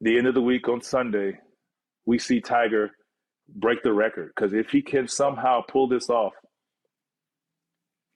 the 0.00 0.18
end 0.18 0.26
of 0.26 0.34
the 0.34 0.42
week 0.42 0.68
on 0.68 0.82
Sunday, 0.82 1.38
we 2.06 2.18
see 2.18 2.40
Tiger 2.40 2.90
break 3.48 3.82
the 3.82 3.92
record. 3.92 4.32
Because 4.34 4.52
if 4.52 4.70
he 4.70 4.82
can 4.82 5.08
somehow 5.08 5.62
pull 5.68 5.88
this 5.88 6.08
off, 6.10 6.32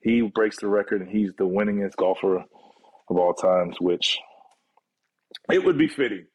he 0.01 0.21
breaks 0.21 0.59
the 0.59 0.67
record 0.67 1.01
and 1.01 1.09
he's 1.09 1.31
the 1.37 1.47
winningest 1.47 1.95
golfer 1.95 2.37
of 2.37 3.17
all 3.17 3.33
times, 3.33 3.77
which 3.79 4.19
it 5.51 5.63
would 5.63 5.77
be 5.77 5.87
fitting. 5.87 6.25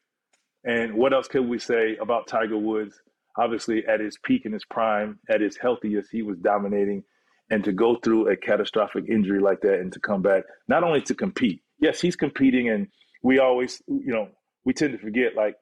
And 0.64 0.94
what 0.94 1.12
else 1.12 1.28
could 1.28 1.48
we 1.48 1.58
say 1.58 1.96
about 2.00 2.26
Tiger 2.26 2.58
Woods? 2.58 3.00
Obviously, 3.38 3.84
at 3.86 4.00
his 4.00 4.18
peak 4.24 4.42
in 4.44 4.52
his 4.52 4.64
prime, 4.64 5.18
at 5.28 5.40
his 5.40 5.56
healthiest, 5.56 6.10
he 6.10 6.22
was 6.22 6.38
dominating. 6.38 7.04
And 7.50 7.64
to 7.64 7.72
go 7.72 7.96
through 7.96 8.30
a 8.30 8.36
catastrophic 8.36 9.04
injury 9.08 9.40
like 9.40 9.60
that 9.62 9.80
and 9.80 9.92
to 9.92 10.00
come 10.00 10.22
back, 10.22 10.44
not 10.68 10.84
only 10.84 11.00
to 11.02 11.14
compete, 11.14 11.62
yes, 11.80 12.00
he's 12.00 12.16
competing. 12.16 12.68
And 12.68 12.88
we 13.22 13.38
always, 13.38 13.82
you 13.88 14.12
know, 14.12 14.28
we 14.64 14.72
tend 14.72 14.92
to 14.92 14.98
forget, 14.98 15.34
like, 15.36 15.56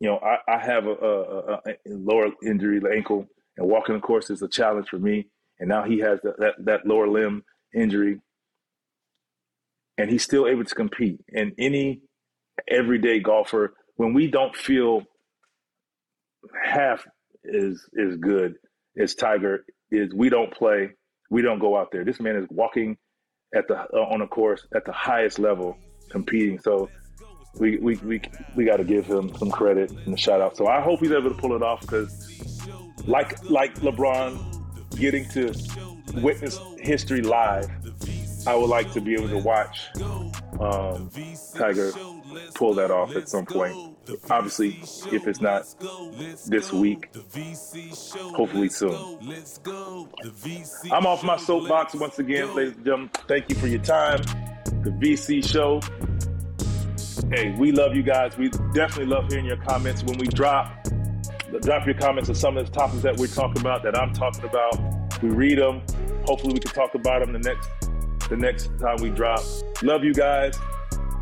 you 0.00 0.08
know, 0.08 0.18
I, 0.18 0.38
I 0.52 0.58
have 0.58 0.86
a, 0.86 0.92
a, 0.92 1.54
a, 1.54 1.74
lower 1.86 2.30
injury, 2.44 2.80
the 2.80 2.90
ankle, 2.90 3.26
and 3.56 3.68
walking 3.68 3.94
the 3.94 4.00
course 4.00 4.28
is 4.28 4.42
a 4.42 4.48
challenge 4.48 4.88
for 4.88 4.98
me. 4.98 5.28
And 5.58 5.68
now 5.68 5.84
he 5.84 6.00
has 6.00 6.20
that, 6.22 6.38
that, 6.38 6.54
that 6.64 6.86
lower 6.86 7.08
limb 7.08 7.44
injury, 7.74 8.20
and 9.96 10.10
he's 10.10 10.22
still 10.22 10.46
able 10.46 10.64
to 10.64 10.74
compete. 10.74 11.20
And 11.32 11.52
any 11.58 12.02
everyday 12.68 13.20
golfer, 13.20 13.74
when 13.96 14.12
we 14.12 14.26
don't 14.26 14.54
feel 14.54 15.04
half 16.64 17.06
is 17.44 17.88
as 18.00 18.16
good 18.16 18.54
as 18.98 19.14
Tiger 19.14 19.64
is, 19.90 20.12
we 20.14 20.28
don't 20.28 20.52
play, 20.52 20.90
we 21.30 21.42
don't 21.42 21.58
go 21.58 21.76
out 21.76 21.88
there. 21.92 22.04
This 22.04 22.20
man 22.20 22.36
is 22.36 22.46
walking 22.50 22.96
at 23.54 23.68
the 23.68 23.76
uh, 23.76 24.12
on 24.12 24.22
a 24.22 24.26
course 24.26 24.66
at 24.74 24.84
the 24.84 24.92
highest 24.92 25.38
level, 25.38 25.76
competing. 26.10 26.58
So 26.58 26.88
we 27.58 27.78
we 27.78 27.96
we, 27.96 28.20
we 28.56 28.64
got 28.64 28.76
to 28.76 28.84
give 28.84 29.06
him 29.06 29.34
some 29.36 29.50
credit 29.50 29.90
and 29.90 30.14
a 30.14 30.16
shout 30.16 30.40
out. 30.40 30.56
So 30.56 30.66
I 30.66 30.80
hope 30.80 31.00
he's 31.00 31.12
able 31.12 31.30
to 31.30 31.36
pull 31.36 31.54
it 31.54 31.62
off 31.62 31.80
because, 31.80 32.66
like 33.06 33.48
like 33.50 33.74
LeBron, 33.76 34.96
getting 34.96 35.28
to 35.30 35.52
witness 36.20 36.58
history 36.80 37.22
live, 37.22 37.70
I 38.46 38.54
would 38.54 38.68
like 38.68 38.92
to 38.92 39.00
be 39.00 39.14
able 39.14 39.28
to 39.28 39.38
watch 39.38 39.88
um, 40.60 41.10
Tiger 41.56 41.92
pull 42.54 42.74
that 42.74 42.90
off 42.90 43.14
at 43.16 43.28
some 43.28 43.46
point. 43.46 43.96
Obviously, 44.30 44.80
if 45.12 45.26
it's 45.26 45.40
not 45.40 45.62
this 46.46 46.72
week, 46.72 47.10
hopefully 48.34 48.68
soon. 48.68 49.18
I'm 50.92 51.06
off 51.06 51.22
my 51.22 51.36
soapbox 51.36 51.94
once 51.94 52.18
again, 52.18 52.54
ladies 52.54 52.74
and 52.76 52.84
gentlemen. 52.84 53.10
Thank 53.28 53.48
you 53.48 53.56
for 53.56 53.66
your 53.66 53.82
time. 53.82 54.20
The 54.82 54.90
VC 54.90 55.46
show. 55.46 55.80
Hey, 57.30 57.52
we 57.52 57.72
love 57.72 57.94
you 57.94 58.02
guys. 58.02 58.36
We 58.36 58.48
definitely 58.74 59.06
love 59.06 59.28
hearing 59.28 59.46
your 59.46 59.56
comments 59.56 60.02
when 60.02 60.18
we 60.18 60.26
drop. 60.26 60.86
Drop 61.62 61.86
your 61.86 61.94
comments 61.94 62.28
on 62.28 62.34
some 62.34 62.58
of 62.58 62.66
the 62.66 62.72
topics 62.72 63.02
that 63.02 63.16
we're 63.16 63.28
talking 63.28 63.60
about, 63.60 63.82
that 63.84 63.96
I'm 63.96 64.12
talking 64.12 64.44
about. 64.44 65.22
We 65.22 65.30
read 65.30 65.58
them. 65.58 65.82
Hopefully, 66.26 66.54
we 66.54 66.60
can 66.60 66.72
talk 66.72 66.94
about 66.94 67.20
them 67.20 67.32
the 67.32 67.38
next 67.38 67.68
the 68.28 68.36
next 68.36 68.70
time 68.78 68.96
we 69.00 69.10
drop. 69.10 69.40
Love 69.82 70.04
you 70.04 70.14
guys. 70.14 70.58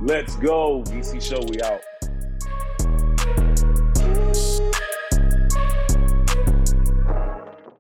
Let's 0.05 0.35
go. 0.35 0.83
VC 0.87 1.23
Show, 1.23 1.41
we 1.49 1.63
out. 1.63 1.81